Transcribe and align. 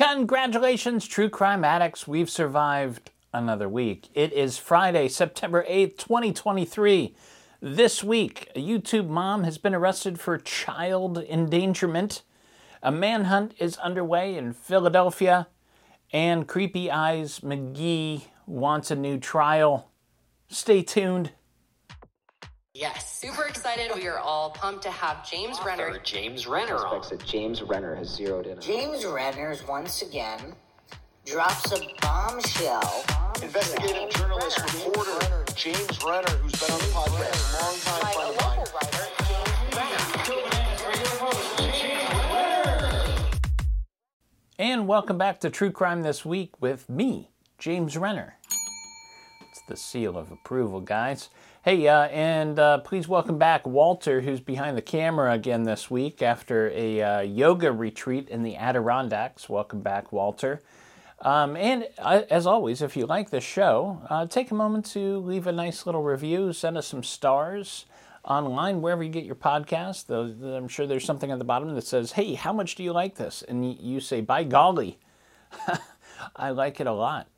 Congratulations, 0.00 1.06
true 1.06 1.28
crime 1.28 1.62
addicts. 1.62 2.08
We've 2.08 2.30
survived 2.30 3.10
another 3.34 3.68
week. 3.68 4.08
It 4.14 4.32
is 4.32 4.56
Friday, 4.56 5.08
September 5.08 5.62
8th, 5.68 5.98
2023. 5.98 7.14
This 7.60 8.02
week, 8.02 8.50
a 8.56 8.66
YouTube 8.66 9.08
mom 9.08 9.44
has 9.44 9.58
been 9.58 9.74
arrested 9.74 10.18
for 10.18 10.38
child 10.38 11.18
endangerment. 11.18 12.22
A 12.82 12.90
manhunt 12.90 13.52
is 13.58 13.76
underway 13.76 14.38
in 14.38 14.54
Philadelphia, 14.54 15.48
and 16.14 16.48
Creepy 16.48 16.90
Eyes 16.90 17.40
McGee 17.40 18.22
wants 18.46 18.90
a 18.90 18.96
new 18.96 19.18
trial. 19.18 19.90
Stay 20.48 20.82
tuned. 20.82 21.32
Yes. 22.72 23.18
Super 23.18 23.46
excited. 23.46 23.90
We 23.96 24.06
are 24.06 24.20
all 24.20 24.50
pumped 24.50 24.84
to 24.84 24.92
have 24.92 25.28
James 25.28 25.58
Renner. 25.66 25.98
James 26.04 26.46
Renner 26.46 26.76
on. 26.76 27.02
suspects 27.02 27.08
that 27.08 27.26
James 27.26 27.62
Renner 27.62 27.96
has 27.96 28.08
zeroed 28.08 28.46
in 28.46 28.58
on. 28.58 28.60
James 28.60 29.02
Renners 29.02 29.66
once 29.68 30.02
again 30.02 30.54
drops 31.26 31.72
a 31.72 31.80
bombshell. 32.00 33.04
Investigative 33.42 34.10
journalist, 34.10 34.60
reporter 34.60 35.44
James 35.56 35.98
Renner, 36.04 36.30
who's 36.30 36.52
been 36.52 36.70
on 36.70 36.78
the 36.78 36.84
podcast, 36.94 37.58
a 37.58 37.64
longtime 37.64 38.12
friend 38.14 38.30
of 38.30 38.40
mine. 38.46 38.60
And 44.60 44.86
welcome 44.86 45.18
back 45.18 45.40
to 45.40 45.50
True 45.50 45.72
Crime 45.72 46.02
This 46.02 46.24
Week 46.24 46.52
with 46.60 46.88
me, 46.88 47.32
James 47.58 47.96
Renner. 47.98 48.36
It's 49.50 49.62
the 49.66 49.76
seal 49.76 50.16
of 50.16 50.30
approval, 50.30 50.80
guys. 50.80 51.30
Hey, 51.62 51.86
uh, 51.88 52.04
and 52.04 52.58
uh, 52.58 52.78
please 52.78 53.06
welcome 53.06 53.36
back 53.36 53.66
Walter, 53.66 54.22
who's 54.22 54.40
behind 54.40 54.78
the 54.78 54.82
camera 54.82 55.34
again 55.34 55.64
this 55.64 55.90
week 55.90 56.22
after 56.22 56.70
a 56.70 57.02
uh, 57.02 57.20
yoga 57.20 57.70
retreat 57.70 58.30
in 58.30 58.42
the 58.42 58.56
Adirondacks. 58.56 59.46
Welcome 59.46 59.82
back, 59.82 60.10
Walter. 60.10 60.62
Um, 61.20 61.58
and 61.58 61.86
uh, 61.98 62.22
as 62.30 62.46
always, 62.46 62.80
if 62.80 62.96
you 62.96 63.04
like 63.04 63.28
this 63.28 63.44
show, 63.44 64.00
uh, 64.08 64.24
take 64.24 64.50
a 64.50 64.54
moment 64.54 64.86
to 64.92 65.18
leave 65.18 65.46
a 65.46 65.52
nice 65.52 65.84
little 65.84 66.02
review, 66.02 66.54
send 66.54 66.78
us 66.78 66.86
some 66.86 67.02
stars 67.02 67.84
online, 68.24 68.80
wherever 68.80 69.02
you 69.02 69.10
get 69.10 69.26
your 69.26 69.34
podcast. 69.34 70.08
I'm 70.08 70.66
sure 70.66 70.86
there's 70.86 71.04
something 71.04 71.30
at 71.30 71.38
the 71.38 71.44
bottom 71.44 71.74
that 71.74 71.86
says, 71.86 72.12
Hey, 72.12 72.32
how 72.32 72.54
much 72.54 72.74
do 72.74 72.82
you 72.82 72.94
like 72.94 73.16
this? 73.16 73.42
And 73.42 73.78
you 73.78 74.00
say, 74.00 74.22
By 74.22 74.44
golly, 74.44 74.98
I 76.36 76.52
like 76.52 76.80
it 76.80 76.86
a 76.86 76.92
lot. 76.92 77.28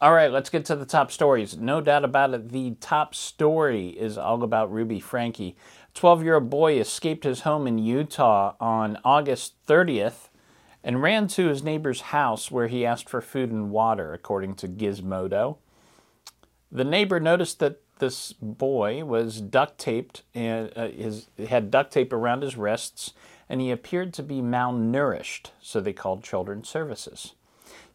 All 0.00 0.14
right, 0.14 0.30
let's 0.30 0.48
get 0.48 0.64
to 0.66 0.76
the 0.76 0.86
top 0.86 1.10
stories. 1.10 1.56
No 1.56 1.80
doubt 1.80 2.04
about 2.04 2.32
it, 2.32 2.50
the 2.50 2.76
top 2.80 3.16
story 3.16 3.88
is 3.88 4.16
all 4.16 4.44
about 4.44 4.72
Ruby 4.72 5.00
Franke. 5.00 5.56
12 5.94 6.22
year 6.22 6.34
old 6.36 6.48
boy 6.48 6.78
escaped 6.78 7.24
his 7.24 7.40
home 7.40 7.66
in 7.66 7.78
Utah 7.78 8.54
on 8.60 8.98
August 9.04 9.54
30th 9.66 10.28
and 10.84 11.02
ran 11.02 11.26
to 11.26 11.48
his 11.48 11.64
neighbor's 11.64 12.00
house 12.12 12.48
where 12.48 12.68
he 12.68 12.86
asked 12.86 13.08
for 13.08 13.20
food 13.20 13.50
and 13.50 13.72
water, 13.72 14.12
according 14.12 14.54
to 14.54 14.68
Gizmodo. 14.68 15.56
The 16.70 16.84
neighbor 16.84 17.18
noticed 17.18 17.58
that 17.58 17.80
this 17.98 18.32
boy 18.34 19.04
was 19.04 19.40
duct 19.40 19.78
taped 19.78 20.22
and 20.32 20.72
uh, 20.76 20.90
his 20.90 21.26
had 21.48 21.72
duct 21.72 21.92
tape 21.92 22.12
around 22.12 22.42
his 22.42 22.56
wrists, 22.56 23.14
and 23.48 23.60
he 23.60 23.72
appeared 23.72 24.14
to 24.14 24.22
be 24.22 24.40
malnourished. 24.40 25.50
So 25.60 25.80
they 25.80 25.92
called 25.92 26.22
Children's 26.22 26.68
Services. 26.68 27.32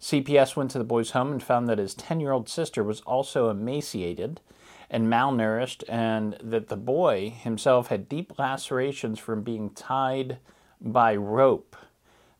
CPS 0.04 0.58
went 0.58 0.70
to 0.72 0.78
the 0.78 0.84
boy's 0.84 1.12
home 1.12 1.32
and 1.32 1.42
found 1.42 1.70
that 1.70 1.78
his 1.78 1.94
10 1.94 2.20
year 2.20 2.34
old 2.34 2.50
sister 2.50 2.84
was 2.84 3.00
also 3.02 3.50
emaciated 3.50 4.42
and 4.90 5.08
malnourished, 5.08 5.82
and 5.88 6.36
that 6.44 6.68
the 6.68 6.76
boy 6.76 7.30
himself 7.30 7.88
had 7.88 8.10
deep 8.10 8.38
lacerations 8.38 9.18
from 9.18 9.44
being 9.44 9.70
tied 9.70 10.40
by 10.82 11.16
rope. 11.16 11.78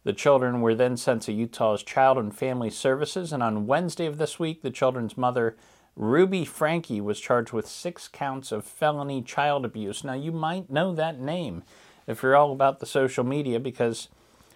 The 0.04 0.12
children 0.12 0.60
were 0.60 0.76
then 0.76 0.98
sent 0.98 1.22
to 1.24 1.32
Utah's 1.32 1.84
Child 1.84 2.18
and 2.18 2.36
Family 2.36 2.70
Services, 2.70 3.32
and 3.32 3.42
on 3.42 3.66
Wednesday 3.66 4.08
of 4.08 4.18
this 4.18 4.38
week, 4.38 4.62
the 4.62 4.70
children's 4.70 5.18
mother, 5.18 5.56
Ruby 5.96 6.44
Franke, 6.44 7.00
was 7.00 7.22
charged 7.22 7.54
with 7.54 7.66
six 7.66 8.10
counts 8.10 8.52
of 8.52 8.66
felony 8.66 9.22
child 9.22 9.64
abuse. 9.64 10.04
Now, 10.04 10.14
you 10.14 10.34
might 10.34 10.70
know 10.70 10.94
that 10.94 11.18
name 11.18 11.64
if 12.08 12.22
you're 12.22 12.36
all 12.36 12.52
about 12.52 12.82
the 12.82 12.86
social 12.86 13.24
media 13.24 13.58
because, 13.58 14.10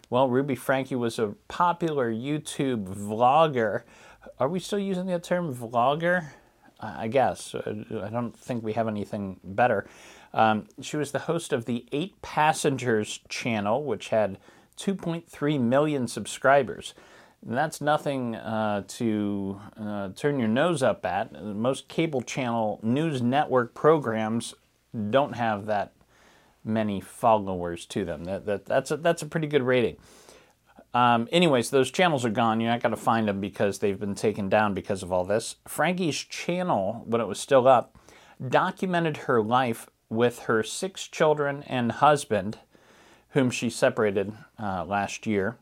well, 0.09 0.29
Ruby 0.29 0.55
Franke 0.55 0.95
was 0.95 1.19
a 1.19 1.35
popular 1.47 2.11
YouTube 2.11 2.85
vlogger. 2.85 3.83
Are 4.39 4.47
we 4.47 4.59
still 4.59 4.79
using 4.79 5.07
the 5.07 5.19
term 5.19 5.53
vlogger? 5.53 6.27
I 6.79 7.07
guess. 7.07 7.55
Uh, 7.55 7.83
I 8.03 8.09
don't 8.09 8.37
think 8.37 8.63
we 8.63 8.73
have 8.73 8.87
anything 8.87 9.39
better. 9.43 9.87
Um, 10.33 10.67
she 10.81 10.97
was 10.97 11.11
the 11.11 11.19
host 11.19 11.51
of 11.51 11.65
the 11.65 11.85
Eight 11.91 12.21
Passengers 12.21 13.19
channel, 13.29 13.83
which 13.83 14.09
had 14.09 14.37
2.3 14.77 15.59
million 15.59 16.07
subscribers. 16.07 16.93
And 17.45 17.57
that's 17.57 17.81
nothing 17.81 18.35
uh, 18.35 18.83
to 18.87 19.59
uh, 19.79 20.09
turn 20.09 20.39
your 20.39 20.47
nose 20.47 20.83
up 20.83 21.05
at. 21.05 21.33
Most 21.43 21.87
cable 21.87 22.21
channel 22.21 22.79
news 22.83 23.21
network 23.21 23.73
programs 23.73 24.53
don't 25.09 25.35
have 25.35 25.65
that 25.65 25.93
many 26.67 27.01
followers 27.01 27.85
to 27.87 28.05
them. 28.05 28.25
That, 28.25 28.45
that, 28.45 28.65
that's, 28.65 28.91
a, 28.91 28.97
that's 28.97 29.21
a 29.21 29.27
pretty 29.27 29.47
good 29.47 29.63
rating. 29.63 29.97
Um, 30.93 31.27
anyways, 31.31 31.69
those 31.69 31.91
channels 31.91 32.25
are 32.25 32.29
gone. 32.29 32.59
You're 32.59 32.71
not 32.71 32.81
going 32.81 32.95
to 32.95 33.01
find 33.01 33.27
them 33.27 33.39
because 33.39 33.79
they've 33.79 33.99
been 33.99 34.15
taken 34.15 34.49
down 34.49 34.73
because 34.73 35.03
of 35.03 35.11
all 35.11 35.25
this. 35.25 35.57
Franke's 35.67 36.17
channel, 36.17 37.03
when 37.05 37.21
it 37.21 37.27
was 37.27 37.39
still 37.39 37.67
up, 37.67 37.97
documented 38.45 39.17
her 39.17 39.41
life 39.41 39.89
with 40.09 40.39
her 40.39 40.63
six 40.63 41.07
children 41.07 41.63
and 41.67 41.91
husband, 41.93 42.59
whom 43.29 43.51
she 43.51 43.69
separated 43.69 44.33
uh, 44.59 44.85
last 44.85 45.27
year. 45.27 45.57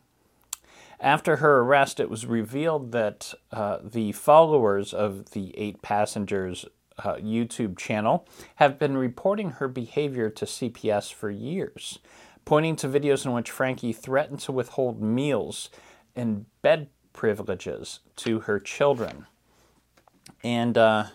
After 1.00 1.38
her 1.38 1.60
arrest, 1.60 2.00
it 2.00 2.10
was 2.10 2.26
revealed 2.26 2.92
that 2.94 3.34
uh, 3.52 3.80
the 3.84 4.12
followers 4.14 4.94
of 4.94 5.32
the 5.32 5.58
Eight 5.58 5.82
Passengers 5.82 6.66
uh, 7.00 7.16
YouTube 7.16 7.78
channel 7.78 8.28
have 8.56 8.80
been 8.80 8.98
reporting 8.98 9.52
her 9.52 9.68
behavior 9.68 10.30
to 10.30 10.46
CPS 10.46 11.14
for 11.14 11.30
years, 11.30 12.00
pointing 12.46 12.76
to 12.78 12.88
videos 12.88 13.26
in 13.26 13.34
which 13.34 13.52
Franke 13.52 13.94
threatened 13.94 14.40
to 14.42 14.52
withhold 14.52 15.02
meals 15.02 15.70
and 16.16 16.46
bed 16.62 16.90
privileges 17.14 18.00
to 18.18 18.42
her 18.42 18.60
children. 18.60 19.26
And 20.44 20.78
uh, 20.78 21.06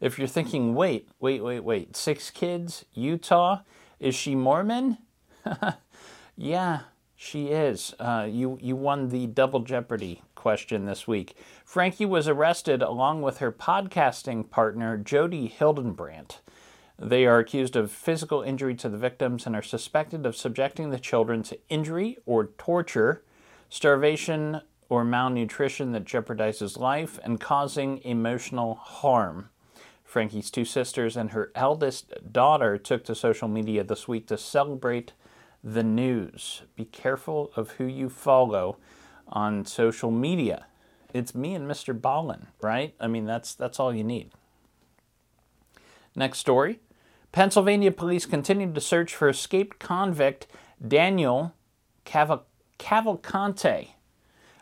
if 0.00 0.18
you're 0.18 0.28
thinking, 0.28 0.74
wait, 0.74 1.08
wait, 1.20 1.42
wait, 1.42 1.60
wait, 1.60 1.96
six 1.96 2.30
kids, 2.30 2.84
Utah, 2.92 3.60
is 4.00 4.14
she 4.14 4.34
Mormon? 4.34 4.98
yeah, 6.36 6.80
she 7.16 7.46
is. 7.48 7.94
Uh, 8.00 8.26
you 8.28 8.58
you 8.60 8.74
won 8.74 9.08
the 9.10 9.28
double 9.28 9.60
jeopardy 9.60 10.22
question 10.42 10.86
this 10.86 11.06
week. 11.06 11.36
Franke 11.64 12.04
was 12.04 12.26
arrested 12.26 12.82
along 12.82 13.22
with 13.22 13.38
her 13.38 13.52
podcasting 13.52 14.50
partner 14.50 14.96
Jodi 14.96 15.46
Hildebrandt. 15.46 16.40
They 16.98 17.26
are 17.26 17.38
accused 17.38 17.76
of 17.76 17.92
physical 17.92 18.42
injury 18.42 18.74
to 18.74 18.88
the 18.88 18.98
victims 18.98 19.46
and 19.46 19.54
are 19.54 19.62
suspected 19.62 20.26
of 20.26 20.34
subjecting 20.34 20.90
the 20.90 20.98
children 20.98 21.44
to 21.44 21.60
injury 21.68 22.18
or 22.26 22.46
torture, 22.58 23.22
starvation 23.68 24.62
or 24.88 25.04
malnutrition 25.04 25.92
that 25.92 26.04
jeopardizes 26.04 26.76
life, 26.76 27.20
and 27.22 27.38
causing 27.38 27.98
emotional 27.98 28.74
harm. 28.74 29.48
Franke's 30.02 30.50
two 30.50 30.64
sisters 30.64 31.16
and 31.16 31.30
her 31.30 31.52
eldest 31.54 32.32
daughter 32.32 32.76
took 32.78 33.04
to 33.04 33.14
social 33.14 33.46
media 33.46 33.84
this 33.84 34.08
week 34.08 34.26
to 34.26 34.36
celebrate 34.36 35.12
the 35.62 35.84
news. 35.84 36.62
Be 36.74 36.84
careful 36.84 37.52
of 37.54 37.70
who 37.72 37.84
you 37.84 38.08
follow 38.08 38.78
on 39.32 39.64
social 39.64 40.10
media. 40.10 40.66
It's 41.12 41.34
me 41.34 41.54
and 41.54 41.68
Mr. 41.68 41.98
Ballen, 41.98 42.46
right? 42.60 42.94
I 43.00 43.06
mean, 43.06 43.26
that's 43.26 43.54
that's 43.54 43.80
all 43.80 43.94
you 43.94 44.04
need. 44.04 44.30
Next 46.14 46.38
story. 46.38 46.80
Pennsylvania 47.32 47.90
police 47.90 48.26
continued 48.26 48.74
to 48.74 48.80
search 48.80 49.14
for 49.14 49.28
escaped 49.28 49.78
convict 49.78 50.46
Daniel 50.86 51.54
Caval- 52.04 52.42
Cavalcante. 52.78 53.88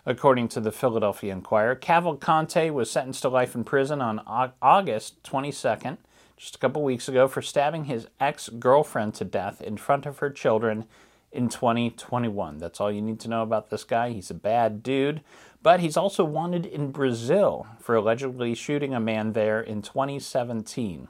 According 0.07 0.49
to 0.49 0.61
the 0.61 0.73
Philadelphia 0.73 1.33
Inquirer, 1.33 1.77
Cavalcante 1.77 2.73
was 2.73 2.91
sentenced 2.91 3.23
to 3.23 3.29
life 3.29 3.55
in 3.55 3.65
prison 3.65 4.01
on 4.01 4.21
August 4.63 5.23
22nd, 5.25 5.99
just 6.37 6.55
a 6.57 6.59
couple 6.59 6.83
weeks 6.83 7.09
ago, 7.09 7.29
for 7.29 7.43
stabbing 7.43 7.85
his 7.85 8.07
ex 8.19 8.49
girlfriend 8.49 9.15
to 9.15 9.25
death 9.25 9.61
in 9.61 9.77
front 9.77 10.07
of 10.07 10.19
her 10.19 10.31
children 10.31 10.87
in 11.33 11.49
2021. 11.49 12.59
That's 12.59 12.81
all 12.81 12.91
you 12.91 13.03
need 13.03 13.21
to 13.21 13.29
know 13.29 13.43
about 13.43 13.71
this 13.71 13.85
guy. 13.85 14.11
He's 14.11 14.31
a 14.31 14.35
bad 14.35 14.83
dude, 14.83 15.23
but 15.63 15.81
he's 15.81 15.97
also 15.97 16.25
wanted 16.25 16.67
in 16.67 16.91
Brazil 16.91 17.67
for 17.79 17.95
allegedly 17.95 18.55
shooting 18.55 18.95
a 18.95 19.01
man 19.01 19.33
there 19.33 19.61
in 19.61 19.83
2017. 19.83 21.09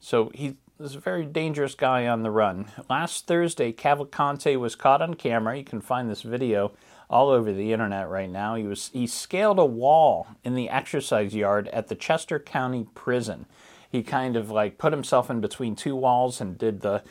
So 0.00 0.30
he 0.34 0.56
is 0.80 0.96
a 0.96 1.00
very 1.00 1.24
dangerous 1.24 1.74
guy 1.74 2.06
on 2.06 2.22
the 2.22 2.30
run. 2.30 2.66
Last 2.90 3.26
Thursday, 3.26 3.72
Cavalcante 3.72 4.58
was 4.58 4.74
caught 4.74 5.02
on 5.02 5.14
camera. 5.14 5.56
You 5.56 5.64
can 5.64 5.80
find 5.80 6.10
this 6.10 6.22
video 6.22 6.72
all 7.08 7.30
over 7.30 7.52
the 7.52 7.72
internet 7.72 8.08
right 8.08 8.28
now. 8.28 8.54
He 8.54 8.64
was 8.64 8.90
he 8.92 9.06
scaled 9.06 9.58
a 9.58 9.64
wall 9.64 10.26
in 10.42 10.54
the 10.54 10.68
exercise 10.68 11.34
yard 11.34 11.68
at 11.68 11.88
the 11.88 11.94
Chester 11.94 12.38
County 12.38 12.86
Prison. 12.94 13.46
He 13.88 14.02
kind 14.02 14.36
of 14.36 14.50
like 14.50 14.78
put 14.78 14.92
himself 14.92 15.30
in 15.30 15.40
between 15.40 15.76
two 15.76 15.94
walls 15.94 16.40
and 16.40 16.58
did 16.58 16.80
the 16.80 17.02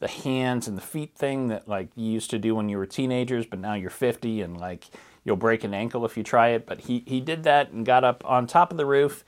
the 0.00 0.08
hands 0.08 0.66
and 0.66 0.76
the 0.76 0.82
feet 0.82 1.14
thing 1.14 1.48
that 1.48 1.68
like 1.68 1.88
you 1.94 2.10
used 2.10 2.30
to 2.30 2.38
do 2.38 2.54
when 2.54 2.68
you 2.68 2.78
were 2.78 2.86
teenagers, 2.86 3.46
but 3.46 3.58
now 3.58 3.74
you're 3.74 3.90
50 3.90 4.40
and 4.40 4.58
like 4.58 4.86
you'll 5.24 5.36
break 5.36 5.62
an 5.62 5.74
ankle 5.74 6.04
if 6.04 6.16
you 6.16 6.22
try 6.22 6.48
it. 6.48 6.66
But 6.66 6.80
he 6.82 7.04
he 7.06 7.20
did 7.20 7.44
that 7.44 7.70
and 7.70 7.86
got 7.86 8.02
up 8.02 8.24
on 8.26 8.46
top 8.46 8.70
of 8.70 8.76
the 8.78 8.86
roof 8.86 9.24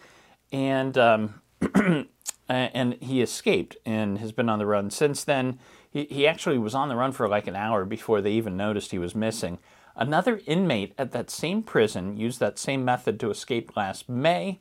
and 0.51 0.97
um, 0.99 1.41
and 2.49 2.95
he 2.95 3.23
escaped 3.23 3.77
and 3.87 4.19
has 4.19 4.33
been 4.33 4.49
on 4.49 4.59
the 4.59 4.67
run 4.67 4.91
since 4.91 5.23
then. 5.25 5.59
He, 5.91 6.05
he 6.05 6.27
actually 6.27 6.59
was 6.59 6.75
on 6.75 6.89
the 6.89 6.97
run 6.97 7.13
for 7.13 7.29
like 7.29 7.47
an 7.47 7.57
hour 7.57 7.85
before 7.85 8.21
they 8.23 8.33
even 8.33 8.57
noticed 8.57 8.91
he 8.91 8.99
was 8.99 9.15
missing. 9.15 9.59
Another 9.95 10.41
inmate 10.47 10.95
at 10.97 11.13
that 11.13 11.31
same 11.31 11.63
prison 11.63 12.17
used 12.17 12.41
that 12.41 12.59
same 12.59 12.83
method 12.83 13.21
to 13.21 13.31
escape 13.31 13.77
last 13.77 14.09
May. 14.09 14.59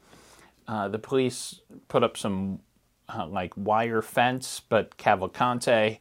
Uh, 0.68 0.90
the 0.90 1.00
police 1.00 1.62
put 1.88 2.04
up 2.04 2.18
some 2.18 2.60
uh, 3.14 3.28
like 3.28 3.54
wire 3.56 4.02
fence, 4.02 4.62
but 4.68 4.98
Cavalcante, 4.98 6.00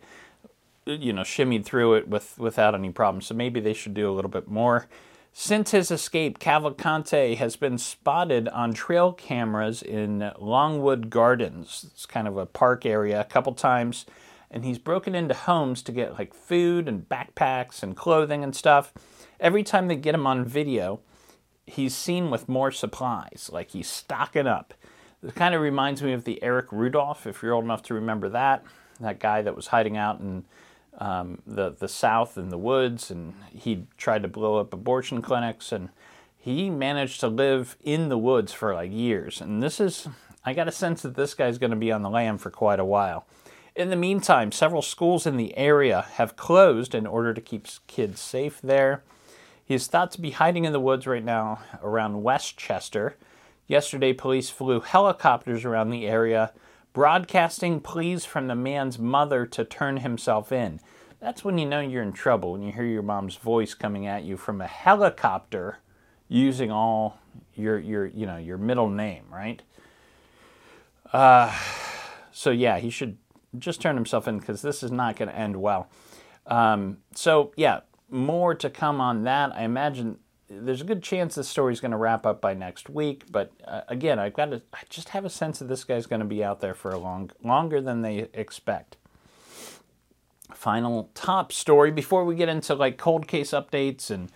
you 0.86 1.12
know, 1.12 1.22
shimmied 1.22 1.64
through 1.64 1.94
it 1.94 2.08
with 2.08 2.38
without 2.38 2.74
any 2.74 2.90
problem. 2.90 3.20
So 3.20 3.34
maybe 3.34 3.60
they 3.60 3.74
should 3.74 3.94
do 3.94 4.10
a 4.10 4.12
little 4.12 4.30
bit 4.30 4.48
more. 4.48 4.86
Since 5.32 5.70
his 5.70 5.90
escape, 5.90 6.38
Cavalcante 6.38 7.36
has 7.36 7.54
been 7.54 7.78
spotted 7.78 8.48
on 8.48 8.74
trail 8.74 9.12
cameras 9.12 9.80
in 9.80 10.32
Longwood 10.38 11.08
Gardens. 11.08 11.86
It's 11.92 12.04
kind 12.04 12.26
of 12.26 12.36
a 12.36 12.46
park 12.46 12.84
area 12.84 13.20
a 13.20 13.24
couple 13.24 13.52
times. 13.54 14.06
And 14.50 14.64
he's 14.64 14.78
broken 14.78 15.14
into 15.14 15.34
homes 15.34 15.82
to 15.82 15.92
get 15.92 16.18
like 16.18 16.34
food 16.34 16.88
and 16.88 17.08
backpacks 17.08 17.84
and 17.84 17.96
clothing 17.96 18.42
and 18.42 18.56
stuff. 18.56 18.92
Every 19.38 19.62
time 19.62 19.86
they 19.86 19.94
get 19.94 20.16
him 20.16 20.26
on 20.26 20.44
video, 20.44 21.00
he's 21.64 21.94
seen 21.94 22.30
with 22.30 22.48
more 22.48 22.72
supplies, 22.72 23.48
like 23.52 23.70
he's 23.70 23.88
stocking 23.88 24.48
up. 24.48 24.74
It 25.22 25.34
kind 25.34 25.54
of 25.54 25.60
reminds 25.60 26.02
me 26.02 26.12
of 26.12 26.24
the 26.24 26.42
Eric 26.42 26.72
Rudolph, 26.72 27.26
if 27.26 27.42
you're 27.42 27.52
old 27.52 27.64
enough 27.64 27.82
to 27.84 27.94
remember 27.94 28.28
that. 28.30 28.64
That 29.00 29.18
guy 29.18 29.42
that 29.42 29.56
was 29.56 29.68
hiding 29.68 29.96
out 29.96 30.20
in 30.20 30.44
um, 30.98 31.42
the 31.46 31.70
the 31.70 31.88
South 31.88 32.36
in 32.36 32.48
the 32.48 32.58
woods, 32.58 33.10
and 33.10 33.34
he 33.50 33.86
tried 33.96 34.22
to 34.22 34.28
blow 34.28 34.58
up 34.58 34.72
abortion 34.72 35.22
clinics, 35.22 35.72
and 35.72 35.90
he 36.36 36.70
managed 36.70 37.20
to 37.20 37.28
live 37.28 37.76
in 37.82 38.08
the 38.08 38.18
woods 38.18 38.52
for 38.52 38.74
like 38.74 38.92
years. 38.92 39.40
And 39.40 39.62
this 39.62 39.78
is, 39.78 40.08
I 40.44 40.54
got 40.54 40.68
a 40.68 40.72
sense 40.72 41.02
that 41.02 41.16
this 41.16 41.34
guy's 41.34 41.58
going 41.58 41.70
to 41.70 41.76
be 41.76 41.92
on 41.92 42.02
the 42.02 42.10
lam 42.10 42.38
for 42.38 42.50
quite 42.50 42.80
a 42.80 42.84
while. 42.84 43.26
In 43.76 43.90
the 43.90 43.96
meantime, 43.96 44.52
several 44.52 44.82
schools 44.82 45.26
in 45.26 45.36
the 45.36 45.56
area 45.56 46.06
have 46.14 46.36
closed 46.36 46.94
in 46.94 47.06
order 47.06 47.34
to 47.34 47.40
keep 47.40 47.66
kids 47.86 48.20
safe 48.20 48.60
there. 48.62 49.02
He 49.64 49.74
is 49.74 49.86
thought 49.86 50.10
to 50.12 50.20
be 50.20 50.30
hiding 50.30 50.64
in 50.64 50.72
the 50.72 50.80
woods 50.80 51.06
right 51.06 51.24
now 51.24 51.60
around 51.82 52.22
West 52.22 52.56
Chester. 52.56 53.16
Yesterday, 53.70 54.12
police 54.12 54.50
flew 54.50 54.80
helicopters 54.80 55.64
around 55.64 55.90
the 55.90 56.08
area 56.08 56.52
broadcasting 56.92 57.78
pleas 57.78 58.24
from 58.24 58.48
the 58.48 58.56
man's 58.56 58.98
mother 58.98 59.46
to 59.46 59.64
turn 59.64 59.98
himself 59.98 60.50
in. 60.50 60.80
That's 61.20 61.44
when 61.44 61.56
you 61.56 61.66
know 61.66 61.78
you're 61.78 62.02
in 62.02 62.12
trouble, 62.12 62.50
when 62.50 62.62
you 62.62 62.72
hear 62.72 62.82
your 62.84 63.04
mom's 63.04 63.36
voice 63.36 63.74
coming 63.74 64.08
at 64.08 64.24
you 64.24 64.36
from 64.36 64.60
a 64.60 64.66
helicopter 64.66 65.78
using 66.26 66.72
all 66.72 67.20
your, 67.54 67.78
your 67.78 68.06
you 68.06 68.26
know, 68.26 68.38
your 68.38 68.58
middle 68.58 68.90
name, 68.90 69.26
right? 69.30 69.62
Uh, 71.12 71.56
so, 72.32 72.50
yeah, 72.50 72.78
he 72.78 72.90
should 72.90 73.18
just 73.56 73.80
turn 73.80 73.94
himself 73.94 74.26
in 74.26 74.40
because 74.40 74.62
this 74.62 74.82
is 74.82 74.90
not 74.90 75.14
going 75.14 75.28
to 75.28 75.38
end 75.38 75.54
well. 75.54 75.88
Um, 76.48 76.96
so, 77.14 77.52
yeah, 77.56 77.82
more 78.08 78.52
to 78.52 78.68
come 78.68 79.00
on 79.00 79.22
that. 79.22 79.54
I 79.54 79.62
imagine 79.62 80.18
there's 80.50 80.80
a 80.80 80.84
good 80.84 81.02
chance 81.02 81.36
this 81.36 81.48
story's 81.48 81.80
going 81.80 81.92
to 81.92 81.96
wrap 81.96 82.26
up 82.26 82.40
by 82.40 82.54
next 82.54 82.90
week. 82.90 83.24
But 83.30 83.52
uh, 83.64 83.82
again, 83.88 84.18
I've 84.18 84.34
got 84.34 84.46
to, 84.46 84.60
I 84.74 84.80
just 84.88 85.10
have 85.10 85.24
a 85.24 85.30
sense 85.30 85.60
that 85.60 85.68
this 85.68 85.84
guy's 85.84 86.06
going 86.06 86.20
to 86.20 86.26
be 86.26 86.42
out 86.42 86.60
there 86.60 86.74
for 86.74 86.90
a 86.90 86.98
long, 86.98 87.30
longer 87.44 87.80
than 87.80 88.02
they 88.02 88.28
expect. 88.34 88.96
Final 90.52 91.10
top 91.14 91.52
story 91.52 91.92
before 91.92 92.24
we 92.24 92.34
get 92.34 92.48
into 92.48 92.74
like 92.74 92.98
cold 92.98 93.28
case 93.28 93.52
updates 93.52 94.10
and 94.10 94.30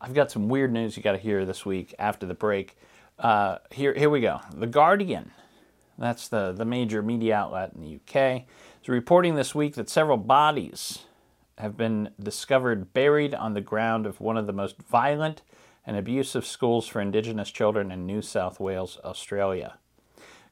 I've 0.00 0.14
got 0.14 0.30
some 0.30 0.48
weird 0.48 0.72
news 0.72 0.96
you 0.96 1.02
got 1.02 1.12
to 1.12 1.18
hear 1.18 1.44
this 1.44 1.66
week 1.66 1.94
after 1.98 2.26
the 2.26 2.34
break. 2.34 2.76
Uh, 3.18 3.58
here, 3.72 3.92
here 3.94 4.10
we 4.10 4.20
go. 4.20 4.40
The 4.54 4.66
Guardian, 4.66 5.32
that's 5.98 6.28
the 6.28 6.52
the 6.52 6.66
major 6.66 7.02
media 7.02 7.34
outlet 7.34 7.72
in 7.74 7.80
the 7.80 7.96
UK, 7.96 8.42
is 8.82 8.88
reporting 8.88 9.34
this 9.34 9.54
week 9.54 9.74
that 9.74 9.88
several 9.88 10.18
bodies 10.18 11.04
have 11.58 11.76
been 11.76 12.10
discovered 12.22 12.92
buried 12.92 13.34
on 13.34 13.54
the 13.54 13.60
ground 13.62 14.06
of 14.06 14.20
one 14.20 14.36
of 14.36 14.46
the 14.46 14.52
most 14.52 14.76
violent 14.82 15.40
and 15.86 15.96
abusive 15.96 16.44
schools 16.44 16.86
for 16.88 17.00
Indigenous 17.00 17.50
children 17.50 17.92
in 17.92 18.04
New 18.04 18.20
South 18.20 18.58
Wales, 18.58 18.98
Australia. 19.04 19.78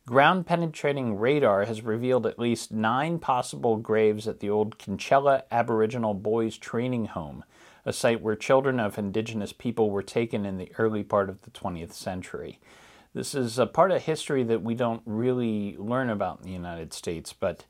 Ground 0.07 0.47
penetrating 0.47 1.19
radar 1.19 1.65
has 1.65 1.83
revealed 1.83 2.27
at 2.27 2.39
least 2.39 2.71
nine 2.71 3.19
possible 3.19 3.79
graves 3.79 4.29
at 4.29 4.41
the 4.41 4.51
old 4.51 4.79
Kinchela 4.79 5.43
Aboriginal 5.51 6.15
Boys 6.15 6.59
Training 6.59 7.07
Home, 7.07 7.43
a 7.85 7.93
site 7.93 8.21
where 8.21 8.37
children 8.37 8.79
of 8.79 8.99
Indigenous 8.99 9.53
people 9.53 9.91
were 9.91 10.03
taken 10.03 10.45
in 10.47 10.59
the 10.59 10.71
early 10.79 11.03
part 11.03 11.29
of 11.29 11.41
the 11.43 11.51
20th 11.51 11.93
century. 11.93 12.61
This 13.15 13.35
is 13.35 13.59
a 13.59 13.67
part 13.67 13.93
of 13.93 14.03
history 14.03 14.43
that 14.45 14.63
we 14.63 14.75
don't 14.75 15.03
really 15.07 15.77
learn 15.79 16.11
about 16.11 16.41
in 16.41 16.47
the 16.47 16.53
United 16.53 16.93
States, 16.93 17.33
but 17.33 17.65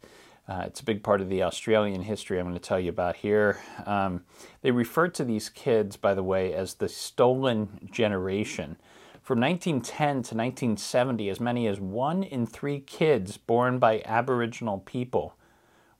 uh, 0.46 0.64
it's 0.66 0.80
a 0.80 0.84
big 0.84 1.02
part 1.02 1.20
of 1.20 1.30
the 1.30 1.42
Australian 1.42 2.02
history 2.02 2.38
I'm 2.38 2.46
going 2.46 2.54
to 2.54 2.60
tell 2.60 2.80
you 2.80 2.90
about 2.90 3.16
here. 3.16 3.60
Um, 3.86 4.24
they 4.60 4.70
refer 4.70 5.08
to 5.08 5.24
these 5.24 5.48
kids, 5.48 5.96
by 5.96 6.14
the 6.14 6.22
way, 6.22 6.52
as 6.52 6.74
the 6.74 6.88
stolen 6.88 7.88
generation. 7.90 8.76
From 9.22 9.40
1910 9.40 10.06
to 10.06 10.34
1970, 10.36 11.30
as 11.30 11.40
many 11.40 11.66
as 11.66 11.80
one 11.80 12.22
in 12.22 12.46
three 12.46 12.80
kids 12.80 13.38
born 13.38 13.78
by 13.78 14.02
Aboriginal 14.04 14.80
people 14.80 15.34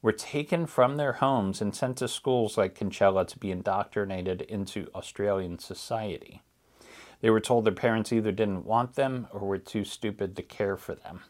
were 0.02 0.12
taken 0.12 0.66
from 0.66 0.96
their 0.96 1.14
homes 1.14 1.62
and 1.62 1.74
sent 1.74 1.96
to 1.96 2.06
schools 2.06 2.58
like 2.58 2.78
Kinchela 2.78 3.26
to 3.26 3.38
be 3.38 3.50
indoctrinated 3.50 4.42
into 4.42 4.90
Australian 4.94 5.58
society. 5.58 6.42
They 7.22 7.30
were 7.30 7.40
told 7.40 7.64
their 7.64 7.72
parents 7.72 8.12
either 8.12 8.30
didn't 8.30 8.66
want 8.66 8.96
them 8.96 9.28
or 9.32 9.40
were 9.40 9.56
too 9.56 9.84
stupid 9.84 10.36
to 10.36 10.42
care 10.42 10.76
for 10.76 10.94
them. 10.94 11.22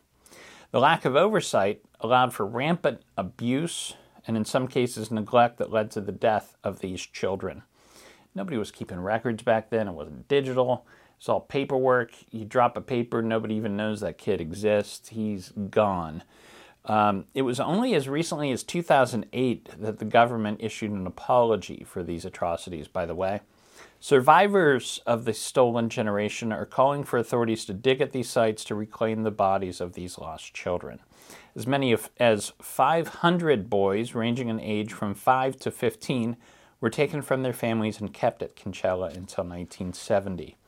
The 0.75 0.81
lack 0.81 1.05
of 1.05 1.15
oversight 1.15 1.85
allowed 2.01 2.35
for 2.35 2.45
rampant 2.45 3.03
abuse 3.17 3.95
and, 4.27 4.37
in 4.37 4.45
some 4.45 4.67
cases, 4.67 5.09
neglect 5.09 5.59
that 5.59 5.71
led 5.71 5.93
to 5.93 6.01
the 6.01 6.11
death 6.11 6.57
of 6.65 6.81
these 6.81 7.01
children. 7.01 7.63
Nobody 8.35 8.57
was 8.57 8.73
keeping 8.73 8.99
records 8.99 9.45
back 9.45 9.71
then, 9.71 9.87
it 9.87 9.93
wasn't 9.93 10.27
digital. 10.27 10.85
It's 11.17 11.29
all 11.29 11.43
paperwork. 11.43 12.11
You 12.33 12.45
drop 12.45 12.77
a 12.77 12.81
paper, 12.81 13.23
nobody 13.23 13.55
even 13.55 13.77
knows 13.77 14.01
that 14.01 14.19
kid 14.19 14.41
exists. 14.41 15.11
He's 15.11 15.51
gone. 15.71 16.25
Um, 16.87 17.27
it 17.35 17.43
was 17.43 17.61
only 17.61 17.95
as 17.95 18.09
recently 18.09 18.51
as 18.51 18.65
2008 18.65 19.81
that 19.81 20.01
the 20.01 20.05
government 20.05 20.59
issued 20.61 20.91
an 20.91 21.07
apology 21.07 21.87
for 21.89 22.03
these 22.03 22.25
atrocities, 22.25 22.89
by 22.89 23.07
the 23.07 23.15
way. 23.15 23.43
Survivors 24.05 25.01
of 25.07 25.25
the 25.25 25.33
stolen 25.33 25.89
generation 25.89 26.53
are 26.53 26.67
calling 26.67 27.05
for 27.05 27.19
authorities 27.19 27.65
to 27.65 27.73
dig 27.73 28.03
at 28.03 28.13
these 28.13 28.29
sites 28.29 28.63
to 28.63 28.75
reclaim 28.75 29.23
the 29.23 29.31
bodies 29.31 29.81
of 29.81 29.95
these 29.95 30.19
lost 30.19 30.53
children. 30.53 31.01
As 31.57 31.67
many 31.67 31.97
as 32.21 32.53
500 32.61 33.71
boys, 33.71 34.15
ranging 34.15 34.51
in 34.51 34.61
age 34.61 34.93
from 34.93 35.15
5 35.15 35.57
to 35.57 35.71
15, 35.71 36.37
were 36.83 36.91
taken 36.91 37.23
from 37.23 37.43
their 37.43 37.55
families 37.55 37.99
and 37.99 38.13
kept 38.13 38.43
at 38.43 38.57
Kinchela 38.57 39.07
until 39.07 39.45
1970. 39.45 40.59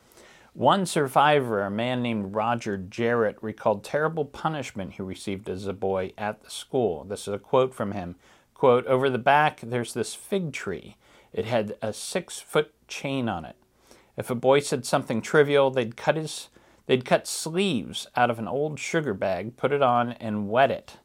One 0.54 0.86
survivor, 0.86 1.60
a 1.60 1.70
man 1.70 2.02
named 2.02 2.34
Roger 2.34 2.78
Jarrett, 2.78 3.36
recalled 3.42 3.84
terrible 3.84 4.24
punishment 4.24 4.94
he 4.94 5.02
received 5.02 5.50
as 5.50 5.66
a 5.66 5.74
boy 5.74 6.14
at 6.16 6.42
the 6.42 6.48
school. 6.48 7.04
This 7.04 7.28
is 7.28 7.34
a 7.34 7.38
quote 7.38 7.74
from 7.74 7.92
him 7.92 8.16
Quote, 8.54 8.86
over 8.86 9.10
the 9.10 9.18
back, 9.18 9.60
there's 9.60 9.92
this 9.92 10.14
fig 10.14 10.54
tree. 10.54 10.96
It 11.34 11.44
had 11.44 11.76
a 11.82 11.92
six 11.92 12.40
foot 12.40 12.72
chain 12.88 13.28
on 13.28 13.44
it. 13.44 13.56
If 14.16 14.30
a 14.30 14.34
boy 14.34 14.60
said 14.60 14.86
something 14.86 15.20
trivial, 15.20 15.70
they'd 15.70 15.96
cut 15.96 16.16
his 16.16 16.48
they'd 16.86 17.04
cut 17.04 17.26
sleeves 17.26 18.06
out 18.16 18.30
of 18.30 18.38
an 18.38 18.48
old 18.48 18.78
sugar 18.78 19.14
bag, 19.14 19.56
put 19.56 19.72
it 19.72 19.82
on, 19.82 20.12
and 20.12 20.48
wet 20.48 20.70
it. 20.70 20.98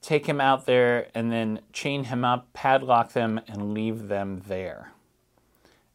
Take 0.00 0.26
him 0.26 0.40
out 0.40 0.66
there 0.66 1.08
and 1.14 1.30
then 1.32 1.60
chain 1.72 2.04
him 2.04 2.24
up, 2.24 2.52
padlock 2.52 3.12
them, 3.12 3.40
and 3.48 3.74
leave 3.74 4.08
them 4.08 4.42
there. 4.46 4.92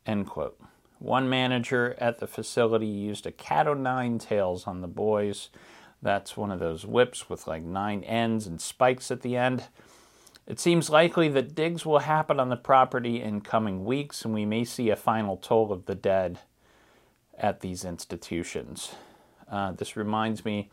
End 0.06 0.28
quote. 0.28 0.60
One 1.00 1.30
manager 1.30 1.96
at 1.98 2.20
the 2.20 2.28
facility 2.28 2.88
used 2.88 3.26
a 3.26 3.32
cat 3.32 3.68
o' 3.68 3.74
nine 3.74 4.20
tails 4.20 4.68
on 4.68 4.82
the 4.82 4.88
boys. 4.88 5.50
That's 6.02 6.38
one 6.38 6.52
of 6.52 6.60
those 6.60 6.86
whips 6.86 7.30
with 7.30 7.48
like 7.48 7.64
nine 7.64 8.04
ends 8.04 8.46
and 8.46 8.62
spikes 8.62 9.10
at 9.12 9.22
the 9.22 9.36
end. 9.36 9.66
It 10.46 10.60
seems 10.60 10.90
likely 10.90 11.30
that 11.30 11.56
digs 11.56 11.86
will 11.86 12.00
happen 12.00 12.40
on 12.40 12.50
the 12.50 12.58
property 12.58 13.22
in 13.22 13.42
coming 13.42 13.86
weeks, 13.86 14.26
and 14.26 14.34
we 14.34 14.46
may 14.46 14.66
see 14.66 14.90
a 14.90 14.96
final 14.96 15.38
toll 15.38 15.72
of 15.72 15.86
the 15.86 15.96
dead 15.96 16.40
at 17.38 17.62
these 17.62 17.86
institutions. 17.86 18.96
Uh, 19.50 19.72
this 19.72 19.96
reminds 19.96 20.44
me, 20.44 20.70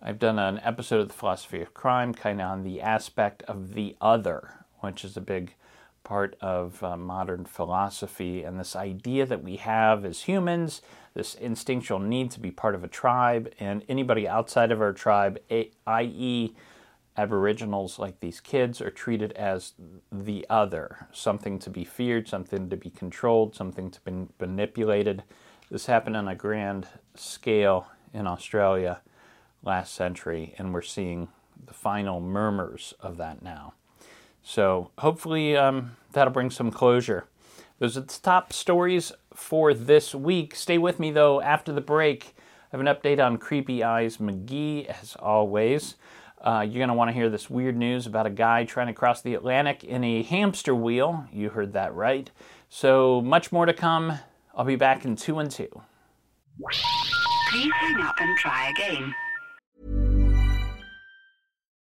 I've 0.00 0.18
done 0.18 0.38
an 0.38 0.58
episode 0.62 1.00
of 1.00 1.08
the 1.08 1.14
Philosophy 1.14 1.60
of 1.60 1.74
Crime 1.74 2.14
kind 2.14 2.40
of 2.40 2.48
on 2.50 2.62
the 2.62 2.80
aspect 2.80 3.42
of 3.42 3.74
the 3.74 3.94
other, 4.00 4.64
which 4.80 5.04
is 5.04 5.16
a 5.16 5.22
big 5.22 5.54
part 6.02 6.36
of 6.40 6.82
uh, 6.82 6.96
modern 6.96 7.44
philosophy, 7.44 8.42
and 8.42 8.58
this 8.58 8.76
idea 8.76 9.26
that 9.26 9.42
we 9.42 9.56
have 9.56 10.04
as 10.04 10.22
humans, 10.22 10.82
this 11.14 11.34
instinctual 11.34 11.98
need 11.98 12.30
to 12.30 12.40
be 12.40 12.50
part 12.50 12.74
of 12.74 12.84
a 12.84 12.88
tribe, 12.88 13.52
and 13.58 13.84
anybody 13.88 14.26
outside 14.28 14.72
of 14.72 14.80
our 14.80 14.92
tribe, 14.92 15.38
i.e., 15.86 16.54
Aboriginals 17.16 17.98
like 17.98 18.20
these 18.20 18.40
kids 18.40 18.80
are 18.80 18.90
treated 18.90 19.32
as 19.32 19.74
the 20.10 20.44
other, 20.50 21.06
something 21.12 21.58
to 21.60 21.70
be 21.70 21.84
feared, 21.84 22.26
something 22.28 22.68
to 22.68 22.76
be 22.76 22.90
controlled, 22.90 23.54
something 23.54 23.90
to 23.90 24.00
be 24.00 24.26
manipulated. 24.40 25.22
This 25.70 25.86
happened 25.86 26.16
on 26.16 26.28
a 26.28 26.34
grand 26.34 26.88
scale 27.14 27.86
in 28.12 28.26
Australia 28.26 29.00
last 29.62 29.94
century, 29.94 30.54
and 30.58 30.74
we're 30.74 30.82
seeing 30.82 31.28
the 31.66 31.74
final 31.74 32.20
murmurs 32.20 32.94
of 33.00 33.16
that 33.18 33.42
now. 33.42 33.74
So 34.42 34.90
hopefully 34.98 35.56
um, 35.56 35.96
that'll 36.12 36.32
bring 36.32 36.50
some 36.50 36.70
closure. 36.70 37.26
Those 37.78 37.96
are 37.96 38.02
the 38.02 38.18
top 38.22 38.52
stories 38.52 39.12
for 39.32 39.72
this 39.72 40.14
week. 40.14 40.54
Stay 40.54 40.78
with 40.78 41.00
me 41.00 41.10
though 41.10 41.40
after 41.40 41.72
the 41.72 41.80
break. 41.80 42.34
I 42.36 42.76
have 42.76 42.80
an 42.80 42.86
update 42.86 43.24
on 43.24 43.38
Creepy 43.38 43.82
Eyes 43.82 44.18
McGee 44.18 44.86
as 44.86 45.16
always. 45.18 45.94
Uh, 46.44 46.60
you're 46.60 46.80
going 46.80 46.88
to 46.88 46.94
want 46.94 47.08
to 47.08 47.14
hear 47.14 47.30
this 47.30 47.48
weird 47.48 47.74
news 47.74 48.06
about 48.06 48.26
a 48.26 48.30
guy 48.30 48.64
trying 48.64 48.88
to 48.88 48.92
cross 48.92 49.22
the 49.22 49.34
Atlantic 49.34 49.82
in 49.82 50.04
a 50.04 50.22
hamster 50.22 50.74
wheel. 50.74 51.26
You 51.32 51.48
heard 51.48 51.72
that 51.72 51.94
right. 51.94 52.30
So 52.68 53.22
much 53.22 53.50
more 53.50 53.64
to 53.64 53.72
come. 53.72 54.18
I'll 54.54 54.66
be 54.66 54.76
back 54.76 55.06
in 55.06 55.16
two 55.16 55.38
and 55.38 55.50
two. 55.50 55.70
Please 57.50 57.72
hang 57.72 58.00
up 58.02 58.16
and 58.20 58.36
try 58.36 58.70
again. 58.76 59.14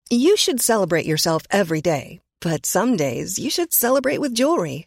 You 0.09 0.39
should 0.39 0.63
celebrate 0.63 1.05
yourself 1.05 1.43
every 1.51 1.83
day, 1.83 2.21
but 2.41 2.65
some 2.65 2.97
days 2.97 3.39
you 3.39 3.51
should 3.51 3.75
celebrate 3.75 4.19
with 4.19 4.35
jewelry. 4.35 4.87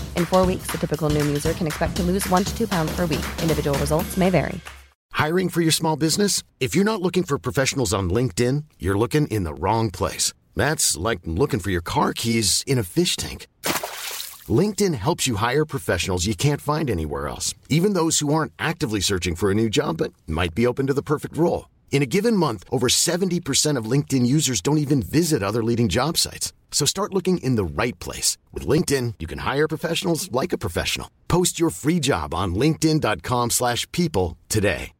In 0.21 0.27
four 0.27 0.45
weeks, 0.45 0.67
the 0.71 0.77
typical 0.77 1.09
Noom 1.09 1.27
user 1.27 1.51
can 1.53 1.65
expect 1.65 1.95
to 1.97 2.03
lose 2.03 2.29
one 2.29 2.43
to 2.43 2.55
two 2.55 2.67
pounds 2.67 2.95
per 2.95 3.07
week. 3.07 3.25
Individual 3.41 3.77
results 3.79 4.17
may 4.17 4.29
vary. 4.29 4.61
Hiring 5.13 5.49
for 5.49 5.61
your 5.61 5.71
small 5.71 5.95
business? 5.97 6.43
If 6.59 6.75
you're 6.75 6.91
not 6.91 7.01
looking 7.01 7.23
for 7.23 7.39
professionals 7.39 7.91
on 7.91 8.11
LinkedIn, 8.11 8.65
you're 8.77 8.97
looking 8.97 9.25
in 9.27 9.45
the 9.45 9.55
wrong 9.55 9.89
place. 9.89 10.31
That's 10.55 10.95
like 10.95 11.21
looking 11.25 11.59
for 11.59 11.71
your 11.71 11.81
car 11.81 12.13
keys 12.13 12.63
in 12.67 12.77
a 12.77 12.83
fish 12.83 13.15
tank. 13.15 13.47
LinkedIn 14.61 14.93
helps 14.93 15.25
you 15.25 15.37
hire 15.37 15.65
professionals 15.65 16.27
you 16.27 16.35
can't 16.35 16.61
find 16.61 16.89
anywhere 16.89 17.27
else, 17.27 17.55
even 17.69 17.93
those 17.93 18.19
who 18.19 18.31
aren't 18.31 18.53
actively 18.59 19.01
searching 19.01 19.35
for 19.35 19.49
a 19.49 19.55
new 19.55 19.69
job 19.69 19.97
but 19.97 20.13
might 20.27 20.53
be 20.53 20.67
open 20.67 20.85
to 20.87 20.93
the 20.93 21.09
perfect 21.13 21.35
role. 21.35 21.65
In 21.91 22.01
a 22.01 22.05
given 22.05 22.37
month, 22.37 22.63
over 22.71 22.87
70% 22.87 23.77
of 23.77 23.85
LinkedIn 23.85 24.25
users 24.25 24.61
don't 24.61 24.79
even 24.79 25.03
visit 25.03 25.43
other 25.43 25.61
leading 25.61 25.89
job 25.89 26.17
sites. 26.17 26.53
So 26.71 26.85
start 26.85 27.13
looking 27.13 27.37
in 27.39 27.57
the 27.57 27.65
right 27.65 27.99
place. 27.99 28.37
With 28.51 28.65
LinkedIn, 28.65 29.15
you 29.19 29.27
can 29.27 29.39
hire 29.39 29.67
professionals 29.67 30.31
like 30.31 30.51
a 30.53 30.57
professional. 30.57 31.11
Post 31.27 31.59
your 31.59 31.69
free 31.69 31.99
job 31.99 32.33
on 32.33 32.55
linkedin.com 32.55 33.49
slash 33.51 33.91
people 33.91 34.37
today. 34.49 34.93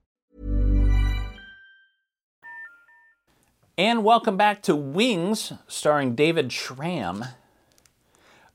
And 3.77 4.03
welcome 4.03 4.35
back 4.37 4.61
to 4.63 4.75
Wings, 4.75 5.53
starring 5.67 6.13
David 6.13 6.51
Schramm. 6.51 7.25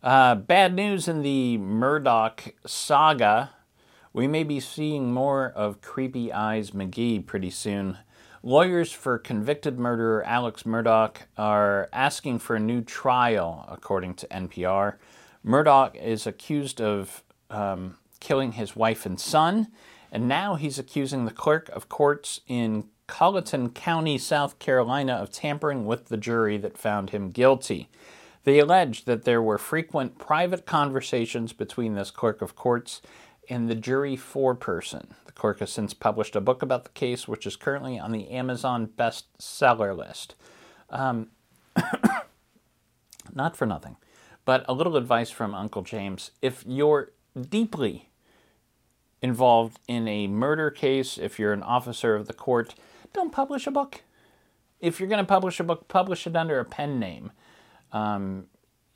Uh, 0.02 0.34
bad 0.34 0.74
news 0.74 1.08
in 1.08 1.22
the 1.22 1.58
Murdaugh 1.58 2.52
saga. 2.66 3.50
We 4.12 4.28
may 4.28 4.44
be 4.44 4.60
seeing 4.60 5.12
more 5.12 5.48
of 5.48 5.80
Creepy 5.80 6.32
Eyes 6.32 6.72
McGee 6.72 7.24
pretty 7.26 7.50
soon. 7.50 7.96
Lawyers 8.46 8.92
for 8.92 9.18
convicted 9.18 9.76
murderer 9.76 10.22
Alex 10.22 10.62
Murdaugh 10.62 11.16
are 11.36 11.88
asking 11.92 12.38
for 12.38 12.54
a 12.54 12.60
new 12.60 12.80
trial, 12.80 13.66
according 13.68 14.14
to 14.14 14.28
NPR. 14.28 14.98
Murdaugh 15.44 15.96
is 16.00 16.28
accused 16.28 16.80
of 16.80 17.24
um, 17.50 17.96
killing 18.20 18.52
his 18.52 18.76
wife 18.76 19.04
and 19.04 19.18
son, 19.18 19.66
and 20.12 20.28
now 20.28 20.54
he's 20.54 20.78
accusing 20.78 21.24
the 21.24 21.32
clerk 21.32 21.68
of 21.70 21.88
courts 21.88 22.40
in 22.46 22.84
Colleton 23.08 23.70
County, 23.70 24.16
South 24.16 24.60
Carolina, 24.60 25.14
of 25.14 25.32
tampering 25.32 25.84
with 25.84 26.06
the 26.06 26.16
jury 26.16 26.56
that 26.56 26.78
found 26.78 27.10
him 27.10 27.32
guilty. 27.32 27.88
They 28.44 28.60
allege 28.60 29.06
that 29.06 29.24
there 29.24 29.42
were 29.42 29.58
frequent 29.58 30.18
private 30.18 30.66
conversations 30.66 31.52
between 31.52 31.94
this 31.96 32.12
clerk 32.12 32.40
of 32.40 32.54
courts 32.54 33.02
and 33.48 33.68
the 33.68 33.74
jury 33.74 34.16
foreperson. 34.16 35.10
The 35.26 35.32
court 35.32 35.60
has 35.60 35.70
since 35.70 35.94
published 35.94 36.36
a 36.36 36.40
book 36.40 36.62
about 36.62 36.84
the 36.84 36.90
case, 36.90 37.28
which 37.28 37.46
is 37.46 37.56
currently 37.56 37.98
on 37.98 38.12
the 38.12 38.30
Amazon 38.30 38.88
bestseller 38.88 39.96
list. 39.96 40.34
Um, 40.90 41.28
not 43.34 43.56
for 43.56 43.66
nothing, 43.66 43.96
but 44.44 44.64
a 44.68 44.74
little 44.74 44.96
advice 44.96 45.30
from 45.30 45.54
Uncle 45.54 45.82
James. 45.82 46.30
If 46.40 46.64
you're 46.66 47.12
deeply 47.38 48.10
involved 49.22 49.78
in 49.88 50.06
a 50.08 50.26
murder 50.26 50.70
case, 50.70 51.18
if 51.18 51.38
you're 51.38 51.52
an 51.52 51.62
officer 51.62 52.14
of 52.14 52.26
the 52.26 52.32
court, 52.32 52.74
don't 53.12 53.32
publish 53.32 53.66
a 53.66 53.70
book. 53.70 54.02
If 54.80 55.00
you're 55.00 55.08
going 55.08 55.24
to 55.24 55.28
publish 55.28 55.58
a 55.58 55.64
book, 55.64 55.88
publish 55.88 56.26
it 56.26 56.36
under 56.36 56.60
a 56.60 56.64
pen 56.64 56.98
name. 56.98 57.32
Um, 57.92 58.46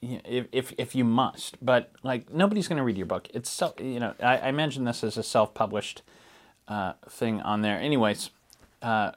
if, 0.02 0.46
if, 0.52 0.72
if 0.78 0.94
you 0.94 1.04
must, 1.04 1.64
but 1.64 1.92
like 2.02 2.32
nobody's 2.32 2.68
going 2.68 2.78
to 2.78 2.84
read 2.84 2.96
your 2.96 3.06
book. 3.06 3.28
It's 3.34 3.50
so, 3.50 3.74
you 3.78 4.00
know, 4.00 4.14
I, 4.22 4.38
I 4.38 4.50
mentioned 4.52 4.86
this 4.86 5.04
as 5.04 5.16
a 5.16 5.22
self 5.22 5.52
published 5.54 6.02
uh, 6.68 6.94
thing 7.08 7.40
on 7.42 7.62
there. 7.62 7.78
Anyways, 7.78 8.30
uh, 8.82 9.12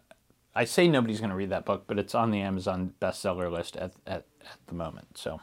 I 0.56 0.66
say 0.66 0.88
nobody's 0.88 1.20
going 1.20 1.30
to 1.30 1.36
read 1.36 1.50
that 1.50 1.66
book, 1.66 1.86
but 1.88 1.98
it's 1.98 2.14
on 2.14 2.32
the 2.32 2.42
Amazon 2.42 2.94
bestseller 3.02 3.52
list 3.52 3.76
at, 3.78 3.94
at, 4.06 4.26
at 4.42 4.58
the 4.68 4.76
moment. 4.76 5.18
So, 5.18 5.42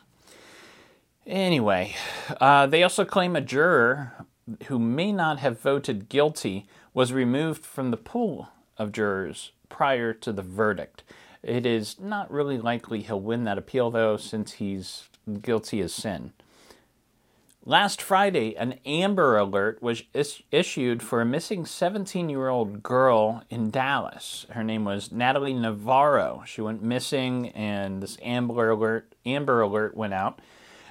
anyway, 1.27 1.95
uh, 2.41 2.67
they 2.67 2.83
also 2.83 3.05
claim 3.05 3.35
a 3.35 3.41
juror 3.41 4.27
who 4.67 4.79
may 4.79 5.13
not 5.13 5.39
have 5.39 5.61
voted 5.61 6.09
guilty 6.09 6.67
was 6.93 7.13
removed 7.13 7.65
from 7.65 7.91
the 7.91 7.97
pool 7.97 8.49
of 8.77 8.93
jurors 8.93 9.53
prior 9.69 10.13
to 10.13 10.33
the 10.33 10.43
verdict. 10.43 11.03
It 11.43 11.65
is 11.65 11.99
not 11.99 12.31
really 12.31 12.59
likely 12.59 13.03
he'll 13.03 13.21
win 13.21 13.45
that 13.45 13.59
appeal, 13.59 13.91
though, 13.91 14.17
since 14.17 14.53
he's 14.53 15.09
guilty 15.43 15.81
as 15.81 15.93
sin. 15.93 16.33
Last 17.67 18.01
Friday, 18.01 18.57
an 18.57 18.79
Amber 18.87 19.37
Alert 19.37 19.83
was 19.83 20.03
is- 20.15 20.43
issued 20.51 21.03
for 21.03 21.21
a 21.21 21.27
missing 21.27 21.67
17 21.67 22.31
year 22.31 22.49
old 22.49 22.83
girl 22.83 23.43
in 23.51 23.71
Dallas. 23.71 24.47
Her 24.51 24.65
name 24.65 24.85
was 24.85 25.13
Natalie 25.13 25.53
Navarro. 25.53 26.43
She 26.47 26.63
went 26.63 26.83
missing, 26.83 27.51
and 27.51 28.03
this 28.03 28.17
Amber 28.23 28.71
Alert, 28.71 29.15
Amber 29.27 29.61
Alert 29.61 29.95
went 29.95 30.15
out. 30.15 30.41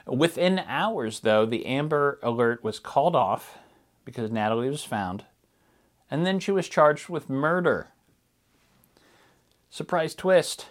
Within 0.06 0.60
hours, 0.60 1.22
though, 1.22 1.46
the 1.46 1.66
Amber 1.66 2.20
Alert 2.22 2.64
was 2.64 2.80
called 2.80 3.16
off 3.16 3.58
because 4.06 4.32
Natalie 4.32 4.70
was 4.70 4.84
found, 4.84 5.26
and 6.10 6.26
then 6.26 6.40
she 6.40 6.52
was 6.52 6.70
charged 6.70 7.10
with 7.10 7.30
murder. 7.30 7.90
Surprise 9.72 10.14
twist. 10.16 10.68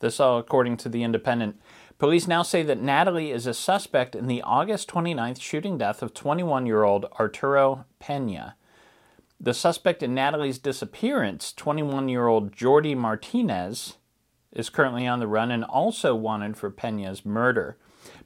This 0.00 0.20
all 0.20 0.38
according 0.38 0.76
to 0.78 0.88
The 0.88 1.02
Independent. 1.02 1.60
Police 1.98 2.28
now 2.28 2.42
say 2.42 2.62
that 2.62 2.82
Natalie 2.82 3.30
is 3.30 3.46
a 3.46 3.54
suspect 3.54 4.14
in 4.14 4.26
the 4.26 4.42
August 4.42 4.88
29th 4.90 5.40
shooting 5.40 5.78
death 5.78 6.02
of 6.02 6.12
21 6.12 6.66
year 6.66 6.84
old 6.84 7.06
Arturo 7.18 7.86
Pena. 7.98 8.54
The 9.40 9.54
suspect 9.54 10.02
in 10.02 10.14
Natalie's 10.14 10.58
disappearance, 10.58 11.54
21 11.54 12.10
year 12.10 12.26
old 12.26 12.52
Jordi 12.52 12.94
Martinez, 12.94 13.96
is 14.52 14.68
currently 14.68 15.06
on 15.06 15.20
the 15.20 15.26
run 15.26 15.50
and 15.50 15.64
also 15.64 16.14
wanted 16.14 16.58
for 16.58 16.70
Pena's 16.70 17.24
murder. 17.24 17.78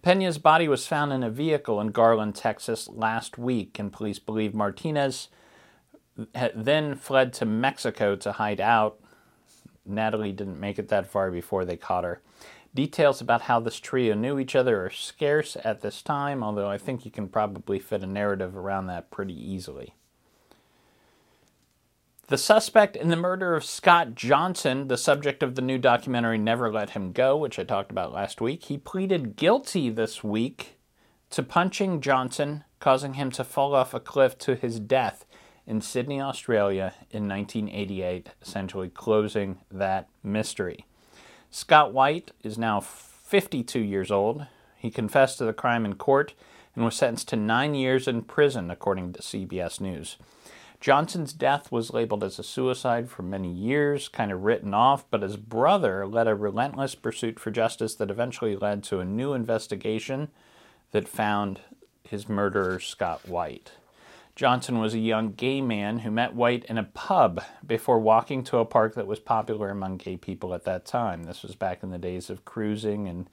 Pena's 0.03 0.39
body 0.39 0.67
was 0.67 0.89
found 0.89 1.13
in 1.13 1.23
a 1.23 1.31
vehicle 1.31 1.81
in 1.81 1.89
Garland, 1.89 2.35
Texas 2.35 2.89
last 2.89 3.39
week, 3.39 3.79
and 3.79 3.93
police 3.93 4.19
believe 4.19 4.53
Martinez 4.53 5.29
then 6.55 6.97
fled 6.97 7.33
to 7.35 7.45
Mexico 7.45 8.17
to 8.17 8.33
hide 8.33 8.61
out. 8.61 8.99
Natalie 9.87 10.33
didn't 10.33 10.61
make 10.61 10.79
it 10.79 10.89
that 10.89 11.07
far 11.07 11.31
before 11.31 11.65
they 11.65 11.77
caught 11.77 12.05
her. 12.05 12.21
Details 12.75 13.21
about 13.21 13.43
how 13.43 13.59
this 13.59 13.81
trio 13.81 14.15
knew 14.15 14.39
each 14.39 14.55
other 14.55 14.85
are 14.85 14.91
scarce 14.91 15.57
at 15.65 15.81
this 15.81 16.03
time, 16.03 16.43
although 16.43 16.69
I 16.69 16.79
think 16.79 17.05
you 17.05 17.11
can 17.11 17.29
probably 17.29 17.81
fit 17.81 18.03
a 18.03 18.07
narrative 18.07 18.57
around 18.57 18.87
that 18.87 19.11
pretty 19.11 19.35
easily. 19.35 19.95
The 22.29 22.39
suspect 22.39 22.95
in 22.95 23.09
the 23.09 23.17
murder 23.17 23.57
of 23.57 23.65
Scott 23.65 24.15
Johnson, 24.15 24.87
the 24.87 24.97
subject 24.97 25.43
of 25.43 25.57
the 25.57 25.63
new 25.63 25.79
documentary 25.79 26.39
Never 26.39 26.71
Let 26.71 26.91
Him 26.91 27.11
Go, 27.11 27.37
which 27.37 27.59
I 27.59 27.65
talked 27.65 27.91
about 27.91 28.13
last 28.13 28.41
week, 28.41 28.67
he 28.67 28.79
pleaded 28.79 29.35
guilty 29.35 29.91
this 29.91 30.23
week 30.23 30.79
to 31.31 31.43
punching 31.43 32.01
Johnson, 32.01 32.63
causing 32.79 33.15
him 33.15 33.33
to 33.33 33.43
fall 33.43 33.75
off 33.75 33.95
a 33.95 33.99
cliff 33.99 34.39
to 34.39 34.55
his 34.55 34.79
death 34.79 35.25
in 35.67 35.81
Sydney, 35.81 36.21
Australia 36.21 36.95
in 37.11 37.27
1988, 37.27 38.31
essentially 38.41 38.89
closing 38.89 39.59
that 39.69 40.09
mystery. 40.23 40.87
Scott 41.53 41.93
White 41.93 42.31
is 42.45 42.57
now 42.57 42.81
52 42.81 43.81
years 43.81 44.11
old. 44.11 44.47
He 44.77 44.91
confessed 44.91 45.39
to 45.39 45.45
the 45.45 45.53
crime 45.53 45.85
in 45.85 45.95
court 45.95 46.35
and 46.77 46.85
was 46.85 46.95
sentenced 46.95 47.29
to 47.29 47.37
nine 47.37 47.75
years 47.75 48.07
in 48.07 48.23
prison, 48.23 48.71
according 48.71 49.13
to 49.13 49.23
CBS 49.23 49.81
News. 49.81 50.17
Johnson's 50.81 51.33
death 51.33 51.71
was 51.73 51.93
labeled 51.93 52.23
as 52.23 52.39
a 52.39 52.45
suicide 52.45 53.11
for 53.11 53.23
many 53.23 53.53
years, 53.53 54.09
kind 54.09 54.31
of 54.31 54.45
written 54.45 54.73
off, 54.73 55.05
but 55.11 55.23
his 55.23 55.37
brother 55.37 56.07
led 56.07 56.29
a 56.29 56.35
relentless 56.37 56.95
pursuit 56.95 57.39
for 57.41 57.51
justice 57.51 57.97
that 57.97 58.11
eventually 58.11 58.57
led 58.57 58.85
to 58.85 59.01
a 59.01 59.05
new 59.05 59.35
investigation 59.35 60.29
that 60.93 61.09
found 61.09 61.61
his 62.05 62.29
murderer, 62.29 62.79
Scott 62.81 63.29
White. 63.29 63.73
Johnson 64.41 64.79
was 64.79 64.95
a 64.95 64.99
young 64.99 65.33
gay 65.33 65.61
man 65.61 65.99
who 65.99 66.11
met 66.11 66.35
White 66.35 66.65
in 66.65 66.79
a 66.79 66.85
pub 66.85 67.43
before 67.67 68.01
walking 68.01 68.43
to 68.45 68.57
a 68.57 68.65
park 68.65 68.95
that 68.95 69.07
was 69.07 69.21
popular 69.21 69.69
among 69.69 69.99
gay 69.99 70.17
people 70.17 70.55
at 70.55 70.65
that 70.65 70.87
time. 70.87 71.25
This 71.25 71.43
was 71.43 71.55
back 71.55 71.83
in 71.83 71.91
the 71.91 71.99
days 71.99 72.31
of 72.31 72.47
cruising 72.47 73.07
and 73.07 73.29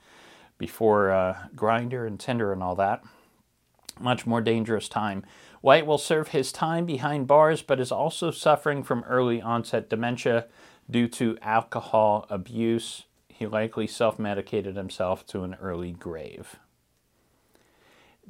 before 0.57 1.11
uh, 1.11 1.37
Grindr 1.55 2.05
and 2.05 2.19
Tinder 2.19 2.51
and 2.51 2.61
all 2.61 2.75
that. 2.75 3.05
Much 3.97 4.25
more 4.25 4.41
dangerous 4.41 4.89
time. 4.89 5.23
White 5.61 5.85
will 5.85 5.97
serve 5.97 6.27
his 6.27 6.51
time 6.51 6.85
behind 6.85 7.25
bars, 7.25 7.61
but 7.61 7.79
is 7.79 7.89
also 7.89 8.29
suffering 8.29 8.83
from 8.83 9.05
early 9.05 9.41
onset 9.41 9.89
dementia 9.89 10.47
due 10.91 11.07
to 11.07 11.37
alcohol 11.41 12.25
abuse. 12.29 13.05
He 13.29 13.47
likely 13.47 13.87
self 13.87 14.19
medicated 14.19 14.75
himself 14.75 15.25
to 15.27 15.43
an 15.43 15.55
early 15.61 15.93
grave. 15.93 16.57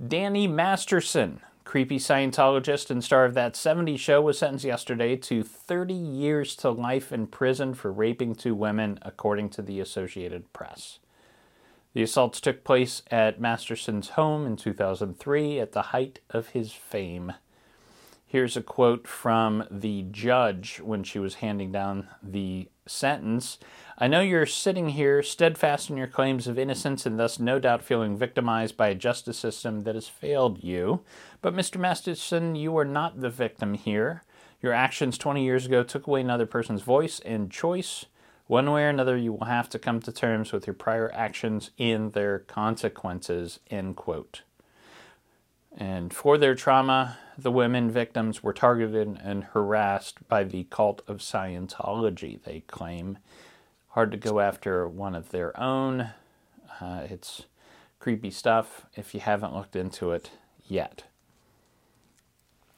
Danny 0.08 0.46
Masterson, 0.46 1.42
creepy 1.68 2.00
Scientologist 2.00 2.90
and 2.90 3.04
star 3.04 3.26
of 3.26 3.34
that 3.34 3.54
70s 3.54 4.00
show, 4.00 4.22
was 4.22 4.40
sentenced 4.40 4.64
yesterday 4.64 5.18
to 5.18 5.44
30 5.44 5.94
years 5.94 6.56
to 6.56 6.72
life 6.72 7.12
in 7.12 7.28
prison 7.28 7.74
for 7.74 7.92
raping 7.92 8.34
two 8.34 8.56
women, 8.56 8.98
according 9.02 9.50
to 9.50 9.62
the 9.62 9.82
Associated 9.82 10.54
Press. 10.54 11.00
The 11.94 12.04
assaults 12.04 12.40
took 12.40 12.64
place 12.64 13.02
at 13.12 13.42
Masterson's 13.42 14.12
home 14.12 14.48
in 14.48 14.56
2003 14.56 15.60
at 15.60 15.74
the 15.74 15.82
height 15.82 16.20
of 16.30 16.50
his 16.50 16.72
fame. 16.72 17.34
Here's 18.26 18.56
a 18.56 18.62
quote 18.62 19.06
from 19.06 19.66
the 19.70 20.06
judge 20.10 20.80
when 20.82 21.04
she 21.04 21.20
was 21.20 21.36
handing 21.36 21.74
down 21.74 22.08
the 22.24 22.70
sentence. 22.89 23.58
I 23.97 24.08
know 24.08 24.21
you're 24.21 24.45
sitting 24.45 24.89
here 24.89 25.23
steadfast 25.23 25.89
in 25.89 25.97
your 25.97 26.08
claims 26.08 26.47
of 26.47 26.60
innocence 26.60 27.06
and 27.06 27.19
thus 27.19 27.39
no 27.39 27.58
doubt 27.58 27.84
feeling 27.84 28.15
victimized 28.15 28.78
by 28.78 28.89
a 28.89 28.95
justice 28.95 29.39
system 29.39 29.82
that 29.82 29.95
has 29.95 30.08
failed 30.08 30.63
you. 30.63 31.02
But, 31.41 31.56
Mr. 31.56 31.80
Masterson, 31.80 32.56
you 32.56 32.78
are 32.78 32.86
not 32.86 33.21
the 33.21 33.30
victim 33.30 33.73
here. 33.73 34.23
Your 34.62 34.73
actions 34.73 35.17
20 35.17 35.43
years 35.43 35.65
ago 35.65 35.84
took 35.84 36.08
away 36.08 36.21
another 36.21 36.45
person's 36.45 36.82
voice 36.82 37.19
and 37.21 37.52
choice. 37.52 38.06
One 38.47 38.71
way 38.71 38.84
or 38.84 38.89
another, 38.89 39.17
you 39.17 39.34
will 39.34 39.45
have 39.45 39.69
to 39.69 39.80
come 39.80 40.00
to 40.02 40.12
terms 40.12 40.52
with 40.52 40.67
your 40.67 40.73
prior 40.73 41.12
actions 41.13 41.71
and 41.78 42.13
their 42.13 42.39
consequences. 42.39 43.60
End 43.69 43.95
quote. 43.95 44.43
And 45.78 46.12
for 46.12 46.40
their 46.40 46.56
trauma, 46.56 47.20
the 47.38 47.52
women 47.52 47.92
victims 47.92 48.42
were 48.42 48.54
targeted 48.54 49.20
and 49.24 49.44
harassed 49.44 50.28
by 50.28 50.44
the 50.44 50.63
cult 50.72 51.04
of 51.08 51.18
Scientology, 51.18 52.42
they 52.44 52.62
claim. 52.62 53.20
Hard 53.90 54.12
to 54.12 54.18
go 54.18 54.40
after 54.40 54.88
one 54.88 55.13
of 55.13 55.30
their 55.30 55.58
own. 55.60 56.10
Uh, 56.82 57.06
it's 57.10 57.46
creepy 58.00 58.32
stuff 58.32 58.88
if 58.96 59.13
you 59.13 59.20
haven't 59.20 59.54
looked 59.54 59.76
into 59.76 60.12
it 60.12 60.32
yet. 60.68 61.04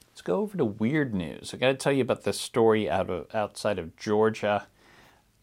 Let's 0.10 0.22
go 0.22 0.42
over 0.42 0.58
to 0.58 0.66
weird 0.66 1.14
news. 1.14 1.54
I 1.54 1.58
got 1.58 1.68
to 1.68 1.76
tell 1.76 1.94
you 1.94 2.02
about 2.02 2.24
this 2.24 2.40
story 2.40 2.90
out 2.90 3.10
of 3.10 3.34
outside 3.34 3.80
of 3.80 3.96
Georgia. 3.96 4.68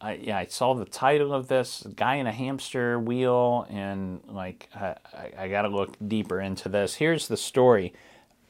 I, 0.00 0.14
yeah, 0.14 0.38
I 0.38 0.46
saw 0.46 0.74
the 0.74 0.84
title 0.84 1.32
of 1.32 1.48
this 1.48 1.86
guy 1.96 2.16
in 2.16 2.26
a 2.26 2.32
hamster 2.32 2.98
wheel, 2.98 3.66
and 3.70 4.20
like 4.28 4.68
I, 4.74 4.96
I 5.38 5.48
got 5.48 5.62
to 5.62 5.68
look 5.68 5.96
deeper 6.06 6.40
into 6.40 6.68
this. 6.68 6.96
Here's 6.96 7.28
the 7.28 7.36
story: 7.36 7.94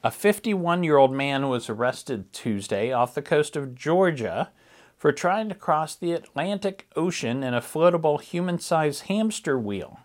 a 0.03 0.11
51 0.11 0.83
year 0.83 0.97
old 0.97 1.13
man 1.13 1.47
was 1.47 1.69
arrested 1.69 2.33
Tuesday 2.33 2.91
off 2.91 3.15
the 3.15 3.21
coast 3.21 3.55
of 3.55 3.75
Georgia 3.75 4.51
for 4.97 5.11
trying 5.11 5.47
to 5.47 5.55
cross 5.55 5.95
the 5.95 6.11
Atlantic 6.11 6.87
Ocean 6.95 7.43
in 7.43 7.53
a 7.53 7.61
floatable 7.61 8.19
human-sized 8.19 9.03
hamster 9.03 9.57
wheel, 9.57 9.99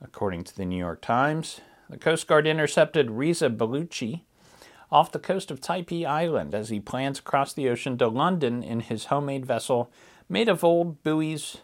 according 0.00 0.42
to 0.44 0.56
the 0.56 0.64
New 0.64 0.78
York 0.78 1.02
Times. 1.02 1.60
The 1.90 1.98
Coast 1.98 2.26
Guard 2.26 2.46
intercepted 2.46 3.10
Reza 3.10 3.50
Baluchi 3.50 4.22
off 4.90 5.12
the 5.12 5.18
coast 5.18 5.50
of 5.50 5.60
Tybee 5.60 6.06
Island 6.06 6.54
as 6.54 6.70
he 6.70 6.80
plans 6.80 7.18
to 7.18 7.22
cross 7.22 7.52
the 7.52 7.68
ocean 7.68 7.98
to 7.98 8.08
London 8.08 8.62
in 8.62 8.80
his 8.80 9.06
homemade 9.06 9.44
vessel 9.44 9.92
made 10.28 10.48
of 10.48 10.64
old 10.64 11.02
buoys 11.02 11.58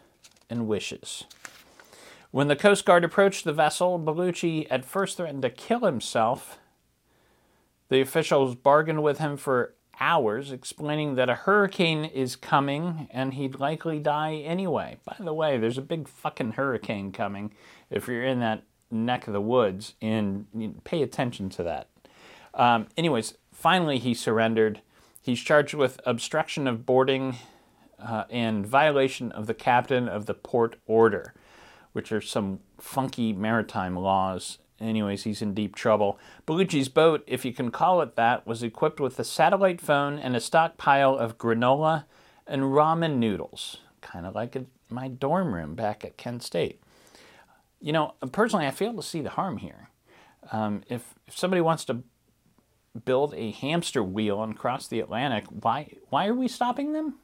and 0.49 0.67
wishes. 0.67 1.25
When 2.31 2.47
the 2.47 2.55
Coast 2.55 2.85
Guard 2.85 3.03
approached 3.03 3.43
the 3.43 3.53
vessel, 3.53 3.99
Baluchi 3.99 4.65
at 4.69 4.85
first 4.85 5.17
threatened 5.17 5.41
to 5.41 5.49
kill 5.49 5.81
himself. 5.81 6.59
The 7.89 7.99
officials 7.99 8.55
bargained 8.55 9.03
with 9.03 9.17
him 9.17 9.35
for 9.35 9.73
hours, 9.99 10.51
explaining 10.51 11.15
that 11.15 11.29
a 11.29 11.35
hurricane 11.35 12.05
is 12.05 12.35
coming 12.35 13.07
and 13.11 13.33
he'd 13.33 13.59
likely 13.59 13.99
die 13.99 14.35
anyway. 14.35 14.97
By 15.05 15.17
the 15.19 15.33
way, 15.33 15.57
there's 15.57 15.77
a 15.77 15.81
big 15.81 16.07
fucking 16.07 16.53
hurricane 16.53 17.11
coming 17.11 17.53
if 17.89 18.07
you're 18.07 18.23
in 18.23 18.39
that 18.39 18.63
neck 18.89 19.27
of 19.27 19.33
the 19.33 19.41
woods, 19.41 19.93
and 20.01 20.45
pay 20.83 21.01
attention 21.01 21.49
to 21.49 21.63
that. 21.63 21.87
Um, 22.53 22.87
anyways, 22.97 23.35
finally 23.53 23.99
he 23.99 24.13
surrendered. 24.13 24.81
He's 25.21 25.39
charged 25.39 25.73
with 25.73 26.01
obstruction 26.05 26.67
of 26.67 26.85
boarding 26.85 27.37
uh, 28.01 28.25
and 28.29 28.65
violation 28.65 29.31
of 29.31 29.47
the 29.47 29.53
captain 29.53 30.07
of 30.07 30.25
the 30.25 30.33
port 30.33 30.77
order, 30.85 31.33
which 31.93 32.11
are 32.11 32.21
some 32.21 32.59
funky 32.77 33.33
maritime 33.33 33.95
laws 33.95 34.57
Anyways, 34.81 35.23
he's 35.23 35.41
in 35.41 35.53
deep 35.53 35.75
trouble. 35.75 36.19
Baluchi's 36.47 36.89
boat, 36.89 37.23
if 37.27 37.45
you 37.45 37.53
can 37.53 37.69
call 37.71 38.01
it 38.01 38.15
that, 38.15 38.47
was 38.47 38.63
equipped 38.63 38.99
with 38.99 39.19
a 39.19 39.23
satellite 39.23 39.79
phone 39.79 40.17
and 40.17 40.35
a 40.35 40.41
stockpile 40.41 41.15
of 41.15 41.37
granola 41.37 42.05
and 42.47 42.63
ramen 42.63 43.17
noodles, 43.17 43.77
kind 44.01 44.25
of 44.25 44.33
like 44.33 44.55
a, 44.55 44.65
my 44.89 45.07
dorm 45.07 45.53
room 45.53 45.75
back 45.75 46.03
at 46.03 46.17
Kent 46.17 46.41
State. 46.41 46.81
You 47.79 47.93
know, 47.93 48.15
personally, 48.31 48.65
I 48.65 48.71
fail 48.71 48.95
to 48.95 49.03
see 49.03 49.21
the 49.21 49.29
harm 49.29 49.57
here. 49.57 49.89
Um, 50.51 50.81
if, 50.89 51.13
if 51.27 51.37
somebody 51.37 51.61
wants 51.61 51.85
to 51.85 52.03
build 53.05 53.33
a 53.35 53.51
hamster 53.51 54.03
wheel 54.03 54.41
and 54.41 54.57
cross 54.57 54.87
the 54.87 54.99
Atlantic, 54.99 55.45
why 55.47 55.93
why 56.09 56.27
are 56.27 56.33
we 56.33 56.47
stopping 56.47 56.93
them? 56.93 57.15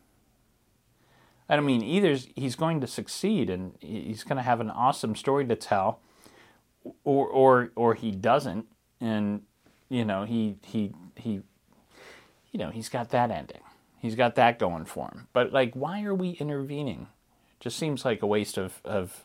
I 1.50 1.60
mean 1.60 1.82
either 1.82 2.18
he's 2.36 2.56
going 2.56 2.82
to 2.82 2.88
succeed 2.88 3.50
and 3.50 3.76
he's 3.80 4.24
going 4.24 4.38
to 4.38 4.44
have 4.44 4.60
an 4.60 4.70
awesome 4.70 5.16
story 5.16 5.46
to 5.46 5.56
tell 5.56 6.00
or 7.04 7.28
or 7.28 7.72
or 7.76 7.94
he 7.96 8.12
doesn't, 8.12 8.66
and 9.00 9.42
you 9.90 10.06
know 10.06 10.24
he 10.24 10.58
he 10.64 10.94
he, 11.16 11.42
you 12.52 12.60
know 12.60 12.70
he's 12.70 12.90
got 12.90 13.10
that 13.10 13.32
ending. 13.32 13.62
He's 14.00 14.16
got 14.16 14.36
that 14.36 14.60
going 14.60 14.86
for 14.86 15.08
him. 15.08 15.28
But 15.34 15.52
like, 15.52 15.74
why 15.74 16.04
are 16.04 16.14
we 16.16 16.32
intervening? 16.32 17.08
Just 17.60 17.78
seems 17.78 18.06
like 18.06 18.22
a 18.22 18.28
waste 18.28 18.58
of 18.58 18.82
of 18.86 19.24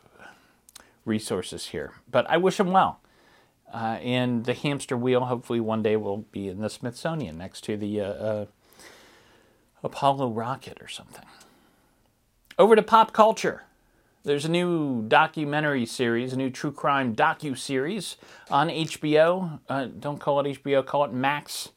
resources 1.05 1.67
here. 1.67 1.93
But 2.09 2.29
I 2.29 2.37
wish 2.37 2.59
him 2.59 2.71
well. 2.71 2.99
Uh, 3.73 3.97
and 4.03 4.45
the 4.45 4.53
hamster 4.53 4.95
wheel, 4.95 5.25
hopefully, 5.25 5.59
one 5.59 5.81
day 5.81 5.95
will 5.95 6.25
be 6.31 6.47
in 6.47 6.59
the 6.61 6.69
Smithsonian 6.69 7.39
next 7.39 7.61
to 7.61 7.75
the 7.75 8.01
uh, 8.01 8.05
uh, 8.05 8.45
Apollo 9.83 10.29
rocket 10.29 10.77
or 10.79 10.87
something. 10.87 11.25
Over 12.59 12.75
to 12.75 12.83
pop 12.83 13.13
culture. 13.13 13.63
There's 14.23 14.45
a 14.45 14.49
new 14.49 15.01
documentary 15.07 15.87
series, 15.87 16.33
a 16.33 16.37
new 16.37 16.51
true 16.51 16.71
crime 16.71 17.15
docu 17.15 17.57
series 17.57 18.15
on 18.51 18.69
HBO. 18.69 19.59
Uh, 19.67 19.85
don't 19.85 20.19
call 20.19 20.39
it 20.39 20.63
HBO, 20.63 20.85
call 20.85 21.03
it 21.05 21.11
Max. 21.11 21.69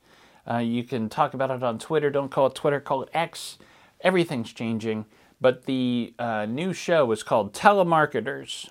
Uh, 0.49 0.59
you 0.59 0.85
can 0.85 1.09
talk 1.09 1.33
about 1.33 1.51
it 1.51 1.63
on 1.63 1.79
Twitter. 1.79 2.11
Don't 2.11 2.31
call 2.31 2.49
it 2.49 2.55
Twitter, 2.55 2.79
call 2.79 3.03
it 3.03 3.09
X. 3.15 3.57
Everything's 4.03 4.53
changing. 4.53 5.07
But 5.41 5.65
the 5.65 6.13
uh, 6.19 6.45
new 6.45 6.75
show 6.75 7.11
is 7.11 7.23
called 7.23 7.55
Telemarketers. 7.55 8.69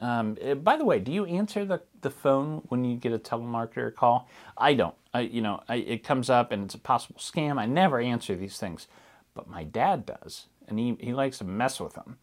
Um, 0.00 0.36
eh, 0.42 0.52
by 0.52 0.76
the 0.76 0.84
way, 0.84 0.98
do 0.98 1.10
you 1.10 1.24
answer 1.24 1.64
the, 1.64 1.80
the 2.02 2.10
phone 2.10 2.62
when 2.68 2.84
you 2.84 2.96
get 2.96 3.12
a 3.12 3.18
telemarketer 3.18 3.94
call? 3.94 4.28
I 4.58 4.74
don't. 4.74 4.94
I, 5.14 5.20
you 5.20 5.40
know, 5.40 5.62
I, 5.70 5.76
it 5.76 6.04
comes 6.04 6.28
up 6.28 6.52
and 6.52 6.64
it's 6.64 6.74
a 6.74 6.78
possible 6.78 7.18
scam. 7.18 7.58
I 7.58 7.64
never 7.64 7.98
answer 7.98 8.36
these 8.36 8.58
things, 8.58 8.88
but 9.34 9.48
my 9.48 9.64
dad 9.64 10.04
does, 10.04 10.46
and 10.70 10.78
he, 10.78 10.96
he 11.00 11.12
likes 11.12 11.38
to 11.38 11.44
mess 11.44 11.80
with 11.80 11.94
them. 11.94 12.16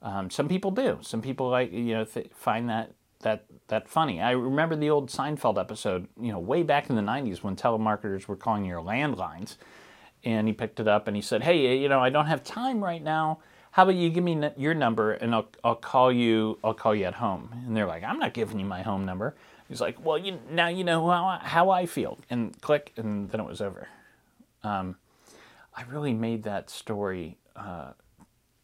Um, 0.00 0.30
some 0.30 0.48
people 0.48 0.70
do. 0.70 0.98
Some 1.02 1.20
people 1.20 1.48
like 1.48 1.72
you 1.72 1.94
know 1.94 2.04
th- 2.04 2.30
find 2.34 2.68
that 2.68 2.92
that 3.20 3.44
that 3.68 3.88
funny. 3.88 4.20
I 4.20 4.30
remember 4.30 4.76
the 4.76 4.90
old 4.90 5.10
Seinfeld 5.10 5.58
episode, 5.58 6.08
you 6.20 6.32
know, 6.32 6.38
way 6.38 6.62
back 6.62 6.88
in 6.88 6.96
the 6.96 7.02
'90s 7.02 7.42
when 7.42 7.56
telemarketers 7.56 8.28
were 8.28 8.36
calling 8.36 8.64
your 8.64 8.80
landlines, 8.80 9.56
and 10.24 10.46
he 10.46 10.52
picked 10.52 10.80
it 10.80 10.88
up 10.88 11.08
and 11.08 11.16
he 11.16 11.22
said, 11.22 11.42
"Hey, 11.42 11.76
you 11.76 11.88
know, 11.88 12.00
I 12.00 12.10
don't 12.10 12.26
have 12.26 12.44
time 12.44 12.82
right 12.82 13.02
now. 13.02 13.40
How 13.72 13.82
about 13.82 13.96
you 13.96 14.08
give 14.10 14.24
me 14.24 14.50
your 14.56 14.74
number 14.74 15.12
and 15.12 15.34
I'll 15.34 15.48
I'll 15.62 15.76
call 15.76 16.12
you 16.12 16.58
I'll 16.62 16.74
call 16.74 16.94
you 16.94 17.04
at 17.04 17.14
home." 17.14 17.50
And 17.66 17.76
they're 17.76 17.86
like, 17.86 18.04
"I'm 18.04 18.18
not 18.18 18.34
giving 18.34 18.58
you 18.60 18.66
my 18.66 18.82
home 18.82 19.04
number." 19.04 19.34
He's 19.68 19.80
like, 19.80 20.02
"Well, 20.04 20.16
you 20.16 20.38
now 20.50 20.68
you 20.68 20.84
know 20.84 21.08
how 21.08 21.26
I, 21.26 21.38
how 21.42 21.70
I 21.70 21.86
feel," 21.86 22.18
and 22.30 22.58
click, 22.60 22.92
and 22.96 23.28
then 23.30 23.40
it 23.40 23.46
was 23.46 23.60
over. 23.60 23.88
Um, 24.62 24.96
I 25.76 25.82
really 25.82 26.14
made 26.14 26.44
that 26.44 26.70
story. 26.70 27.36
Uh, 27.58 27.92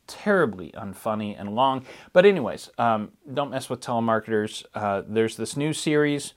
terribly 0.07 0.71
unfunny 0.73 1.35
and 1.39 1.55
long. 1.55 1.85
But, 2.13 2.27
anyways, 2.27 2.71
um, 2.79 3.13
don't 3.33 3.51
mess 3.51 3.69
with 3.71 3.81
telemarketers. 3.81 4.65
Uh, 4.75 5.03
there's 5.07 5.37
this 5.37 5.57
new 5.57 5.73
series. 5.73 6.35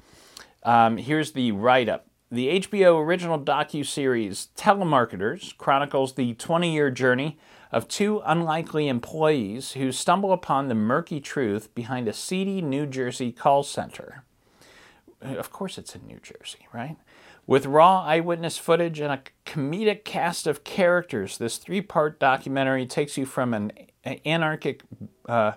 Um, 0.64 0.98
here's 0.98 1.34
the 1.34 1.52
write 1.52 1.90
up. 1.90 2.08
The 2.30 2.60
HBO 2.60 3.02
original 3.02 3.40
docu 3.40 3.86
series 3.86 4.50
Telemarketers 4.58 5.58
chronicles 5.58 6.16
the 6.16 6.34
20 6.34 6.74
year 6.74 6.92
journey 6.92 7.38
of 7.72 7.88
two 7.88 8.22
unlikely 8.26 8.90
employees 8.90 9.74
who 9.74 9.94
stumble 9.94 10.34
upon 10.34 10.68
the 10.68 10.76
murky 10.76 11.22
truth 11.22 11.74
behind 11.74 12.08
a 12.08 12.14
seedy 12.14 12.62
New 12.62 12.86
Jersey 12.86 13.32
call 13.32 13.64
center. 13.64 14.24
Of 15.22 15.52
course, 15.52 15.78
it's 15.78 15.96
in 15.96 16.06
New 16.06 16.20
Jersey, 16.22 16.68
right? 16.74 16.98
With 17.48 17.66
raw 17.66 18.04
eyewitness 18.04 18.58
footage 18.58 19.00
and 19.00 19.12
a 19.12 19.22
comedic 19.46 20.04
cast 20.04 20.48
of 20.48 20.66
characters, 20.66 21.38
this 21.38 21.56
three 21.56 21.80
part 21.82 22.20
documentary 22.20 22.86
takes 22.86 23.18
you 23.18 23.26
from 23.26 23.54
an 23.54 23.72
anarchic 24.26 24.82
uh, 25.30 25.54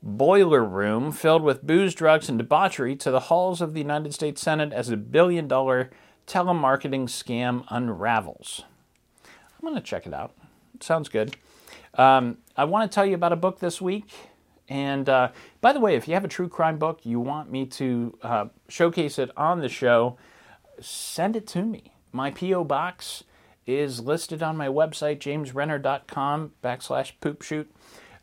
boiler 0.00 0.64
room 0.64 1.10
filled 1.10 1.42
with 1.42 1.66
booze, 1.66 1.92
drugs, 1.92 2.28
and 2.28 2.38
debauchery 2.38 2.94
to 2.94 3.10
the 3.10 3.20
halls 3.20 3.60
of 3.60 3.74
the 3.74 3.80
United 3.80 4.14
States 4.14 4.40
Senate 4.40 4.72
as 4.72 4.90
a 4.90 4.96
billion 4.96 5.48
dollar 5.48 5.90
telemarketing 6.28 7.04
scam 7.04 7.64
unravels. 7.68 8.62
I'm 9.24 9.68
going 9.68 9.74
to 9.74 9.82
check 9.82 10.06
it 10.06 10.14
out. 10.14 10.34
It 10.74 10.84
sounds 10.84 11.08
good. 11.08 11.36
Um, 11.94 12.38
I 12.56 12.64
want 12.64 12.90
to 12.90 12.94
tell 12.94 13.04
you 13.04 13.14
about 13.14 13.32
a 13.32 13.36
book 13.36 13.58
this 13.58 13.80
week. 13.80 14.12
And 14.68 15.08
uh, 15.08 15.30
by 15.60 15.72
the 15.72 15.80
way, 15.80 15.96
if 15.96 16.06
you 16.06 16.14
have 16.14 16.24
a 16.24 16.28
true 16.28 16.48
crime 16.48 16.78
book, 16.78 17.00
you 17.02 17.18
want 17.18 17.50
me 17.50 17.66
to 17.66 18.16
uh, 18.22 18.46
showcase 18.68 19.18
it 19.18 19.30
on 19.36 19.60
the 19.60 19.68
show, 19.68 20.16
send 20.80 21.36
it 21.36 21.46
to 21.48 21.62
me. 21.62 21.94
My 22.12 22.30
P.O. 22.30 22.64
box 22.64 23.24
is 23.66 24.00
listed 24.00 24.42
on 24.42 24.56
my 24.56 24.68
website, 24.68 25.18
jamesrenner.com 25.18 26.52
backslash 26.62 27.12
poop 27.20 27.42
shoot. 27.42 27.70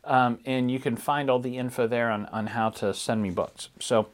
Um, 0.04 0.40
and 0.44 0.70
you 0.70 0.80
can 0.80 0.96
find 0.96 1.30
all 1.30 1.38
the 1.38 1.58
info 1.58 1.86
there 1.86 2.10
on, 2.10 2.26
on 2.26 2.48
how 2.48 2.70
to 2.70 2.92
send 2.92 3.22
me 3.22 3.30
books. 3.30 3.68
So, 3.78 4.08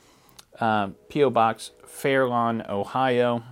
uh, 0.60 0.88
P.O. 1.08 1.30
Box, 1.30 1.70
Fairlawn, 1.86 2.62
Ohio. 2.68 3.42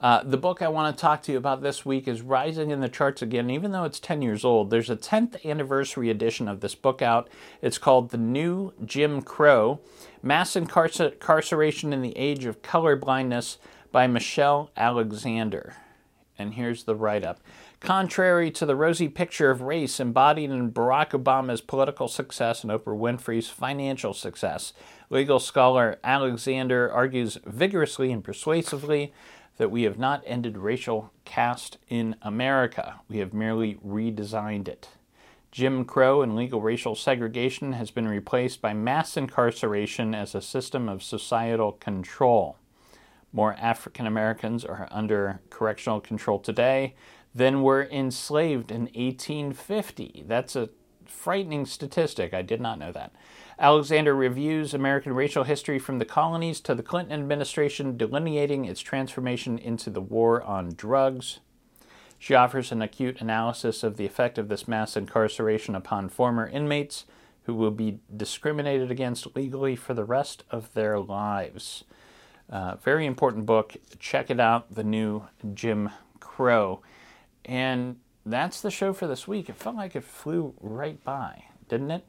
Uh, 0.00 0.22
the 0.22 0.36
book 0.36 0.60
I 0.60 0.68
want 0.68 0.94
to 0.94 1.00
talk 1.00 1.22
to 1.22 1.32
you 1.32 1.38
about 1.38 1.62
this 1.62 1.86
week 1.86 2.08
is 2.08 2.20
Rising 2.20 2.70
in 2.70 2.80
the 2.80 2.88
Charts 2.88 3.22
Again. 3.22 3.48
Even 3.48 3.72
though 3.72 3.84
it's 3.84 4.00
10 4.00 4.22
years 4.22 4.44
old, 4.44 4.70
there's 4.70 4.90
a 4.90 4.96
10th 4.96 5.42
anniversary 5.44 6.10
edition 6.10 6.48
of 6.48 6.60
this 6.60 6.74
book 6.74 7.00
out. 7.00 7.28
It's 7.62 7.78
called 7.78 8.10
The 8.10 8.18
New 8.18 8.72
Jim 8.84 9.22
Crow 9.22 9.80
Mass 10.22 10.56
Incarceration 10.56 11.92
in 11.92 12.02
the 12.02 12.16
Age 12.16 12.44
of 12.44 12.62
Colorblindness 12.62 13.58
by 13.92 14.06
Michelle 14.06 14.70
Alexander. 14.76 15.76
And 16.36 16.54
here's 16.54 16.84
the 16.84 16.96
write 16.96 17.24
up. 17.24 17.40
Contrary 17.78 18.50
to 18.50 18.66
the 18.66 18.74
rosy 18.74 19.08
picture 19.08 19.50
of 19.50 19.60
race 19.60 20.00
embodied 20.00 20.50
in 20.50 20.72
Barack 20.72 21.10
Obama's 21.10 21.60
political 21.60 22.08
success 22.08 22.64
and 22.64 22.72
Oprah 22.72 22.98
Winfrey's 22.98 23.48
financial 23.48 24.14
success, 24.14 24.72
legal 25.10 25.38
scholar 25.38 25.98
Alexander 26.02 26.90
argues 26.90 27.38
vigorously 27.44 28.10
and 28.10 28.24
persuasively 28.24 29.12
that 29.56 29.70
we 29.70 29.82
have 29.84 29.98
not 29.98 30.22
ended 30.26 30.58
racial 30.58 31.12
caste 31.24 31.78
in 31.88 32.16
America. 32.22 33.00
We 33.08 33.18
have 33.18 33.32
merely 33.32 33.74
redesigned 33.76 34.68
it. 34.68 34.88
Jim 35.52 35.84
Crow 35.84 36.20
and 36.20 36.34
legal 36.34 36.60
racial 36.60 36.96
segregation 36.96 37.74
has 37.74 37.92
been 37.92 38.08
replaced 38.08 38.60
by 38.60 38.74
mass 38.74 39.16
incarceration 39.16 40.12
as 40.12 40.34
a 40.34 40.40
system 40.40 40.88
of 40.88 41.02
societal 41.02 41.72
control. 41.72 42.56
More 43.32 43.54
African 43.54 44.06
Americans 44.06 44.64
are 44.64 44.88
under 44.90 45.40
correctional 45.50 46.00
control 46.00 46.40
today 46.40 46.94
than 47.32 47.62
were 47.62 47.88
enslaved 47.90 48.72
in 48.72 48.82
1850. 48.94 50.24
That's 50.26 50.56
a 50.56 50.70
frightening 51.06 51.66
statistic. 51.66 52.34
I 52.34 52.42
did 52.42 52.60
not 52.60 52.78
know 52.78 52.92
that. 52.92 53.12
Alexander 53.58 54.14
reviews 54.14 54.74
American 54.74 55.12
racial 55.12 55.44
history 55.44 55.78
from 55.78 55.98
the 55.98 56.04
colonies 56.04 56.60
to 56.60 56.74
the 56.74 56.82
Clinton 56.82 57.20
administration, 57.20 57.96
delineating 57.96 58.64
its 58.64 58.80
transformation 58.80 59.58
into 59.58 59.90
the 59.90 60.00
war 60.00 60.42
on 60.42 60.74
drugs. 60.74 61.38
She 62.18 62.34
offers 62.34 62.72
an 62.72 62.82
acute 62.82 63.20
analysis 63.20 63.82
of 63.82 63.96
the 63.96 64.06
effect 64.06 64.38
of 64.38 64.48
this 64.48 64.66
mass 64.66 64.96
incarceration 64.96 65.74
upon 65.74 66.08
former 66.08 66.48
inmates 66.48 67.04
who 67.44 67.54
will 67.54 67.70
be 67.70 68.00
discriminated 68.16 68.90
against 68.90 69.36
legally 69.36 69.76
for 69.76 69.94
the 69.94 70.04
rest 70.04 70.42
of 70.50 70.72
their 70.74 70.98
lives. 70.98 71.84
Uh, 72.50 72.76
very 72.76 73.06
important 73.06 73.46
book. 73.46 73.76
Check 73.98 74.30
it 74.30 74.40
out, 74.40 74.74
the 74.74 74.84
new 74.84 75.24
Jim 75.52 75.90
Crow. 76.18 76.82
And 77.44 77.96
that's 78.24 78.60
the 78.60 78.70
show 78.70 78.92
for 78.92 79.06
this 79.06 79.28
week. 79.28 79.48
It 79.48 79.56
felt 79.56 79.76
like 79.76 79.94
it 79.94 80.04
flew 80.04 80.54
right 80.60 81.02
by, 81.04 81.44
didn't 81.68 81.90
it? 81.90 82.06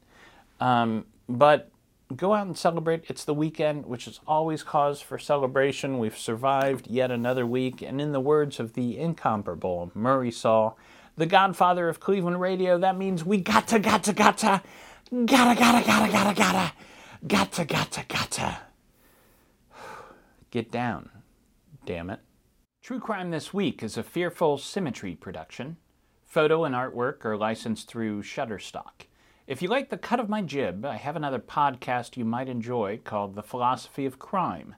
Um, 0.60 1.04
but 1.28 1.70
go 2.14 2.34
out 2.34 2.46
and 2.46 2.56
celebrate. 2.56 3.04
It's 3.08 3.24
the 3.24 3.34
weekend, 3.34 3.86
which 3.86 4.06
is 4.06 4.20
always 4.26 4.62
cause 4.62 5.00
for 5.00 5.18
celebration. 5.18 5.98
We've 5.98 6.16
survived 6.16 6.86
yet 6.86 7.10
another 7.10 7.46
week, 7.46 7.82
and 7.82 8.00
in 8.00 8.12
the 8.12 8.20
words 8.20 8.60
of 8.60 8.74
the 8.74 8.98
incomparable 8.98 9.90
Murray 9.94 10.30
Saul, 10.30 10.78
the 11.16 11.26
godfather 11.26 11.88
of 11.88 12.00
Cleveland 12.00 12.40
radio, 12.40 12.78
that 12.78 12.96
means 12.96 13.24
we 13.24 13.38
gotta, 13.38 13.78
gotta, 13.78 14.12
gotta, 14.12 14.62
gotta, 15.24 15.54
gotta, 15.56 15.84
gotta, 15.84 16.12
gotta, 16.12 16.34
gotta, 16.34 16.72
gotta, 17.26 17.64
gotta, 17.64 18.04
gotta. 18.08 18.58
Get 20.50 20.70
down, 20.70 21.10
damn 21.84 22.10
it. 22.10 22.20
True 22.82 23.00
Crime 23.00 23.30
This 23.30 23.52
Week 23.52 23.82
is 23.82 23.96
a 23.96 24.02
Fearful 24.04 24.58
Symmetry 24.58 25.16
production. 25.16 25.76
Photo 26.24 26.64
and 26.64 26.74
artwork 26.74 27.24
are 27.24 27.36
licensed 27.36 27.88
through 27.88 28.22
Shutterstock. 28.22 29.06
If 29.46 29.62
you 29.62 29.68
like 29.68 29.90
the 29.90 29.96
cut 29.96 30.18
of 30.18 30.28
my 30.28 30.42
jib, 30.42 30.84
I 30.84 30.96
have 30.96 31.14
another 31.14 31.38
podcast 31.38 32.16
you 32.16 32.24
might 32.24 32.48
enjoy 32.48 32.98
called 33.04 33.36
The 33.36 33.44
Philosophy 33.44 34.04
of 34.04 34.18
Crime, 34.18 34.74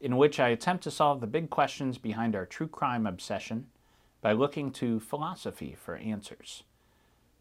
in 0.00 0.16
which 0.16 0.40
I 0.40 0.48
attempt 0.48 0.82
to 0.84 0.90
solve 0.90 1.20
the 1.20 1.28
big 1.28 1.50
questions 1.50 1.98
behind 1.98 2.34
our 2.34 2.44
true 2.44 2.66
crime 2.66 3.06
obsession 3.06 3.68
by 4.20 4.32
looking 4.32 4.72
to 4.72 4.98
philosophy 4.98 5.76
for 5.78 5.94
answers. 5.96 6.64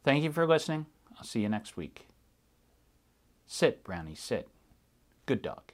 Thank 0.04 0.24
you 0.24 0.32
for 0.32 0.46
listening. 0.46 0.86
I'll 1.18 1.24
see 1.24 1.42
you 1.42 1.50
next 1.50 1.78
week. 1.78 2.10
Sit, 3.48 3.84
Brownie, 3.84 4.14
sit. 4.14 4.48
Good 5.26 5.42
dog. 5.42 5.72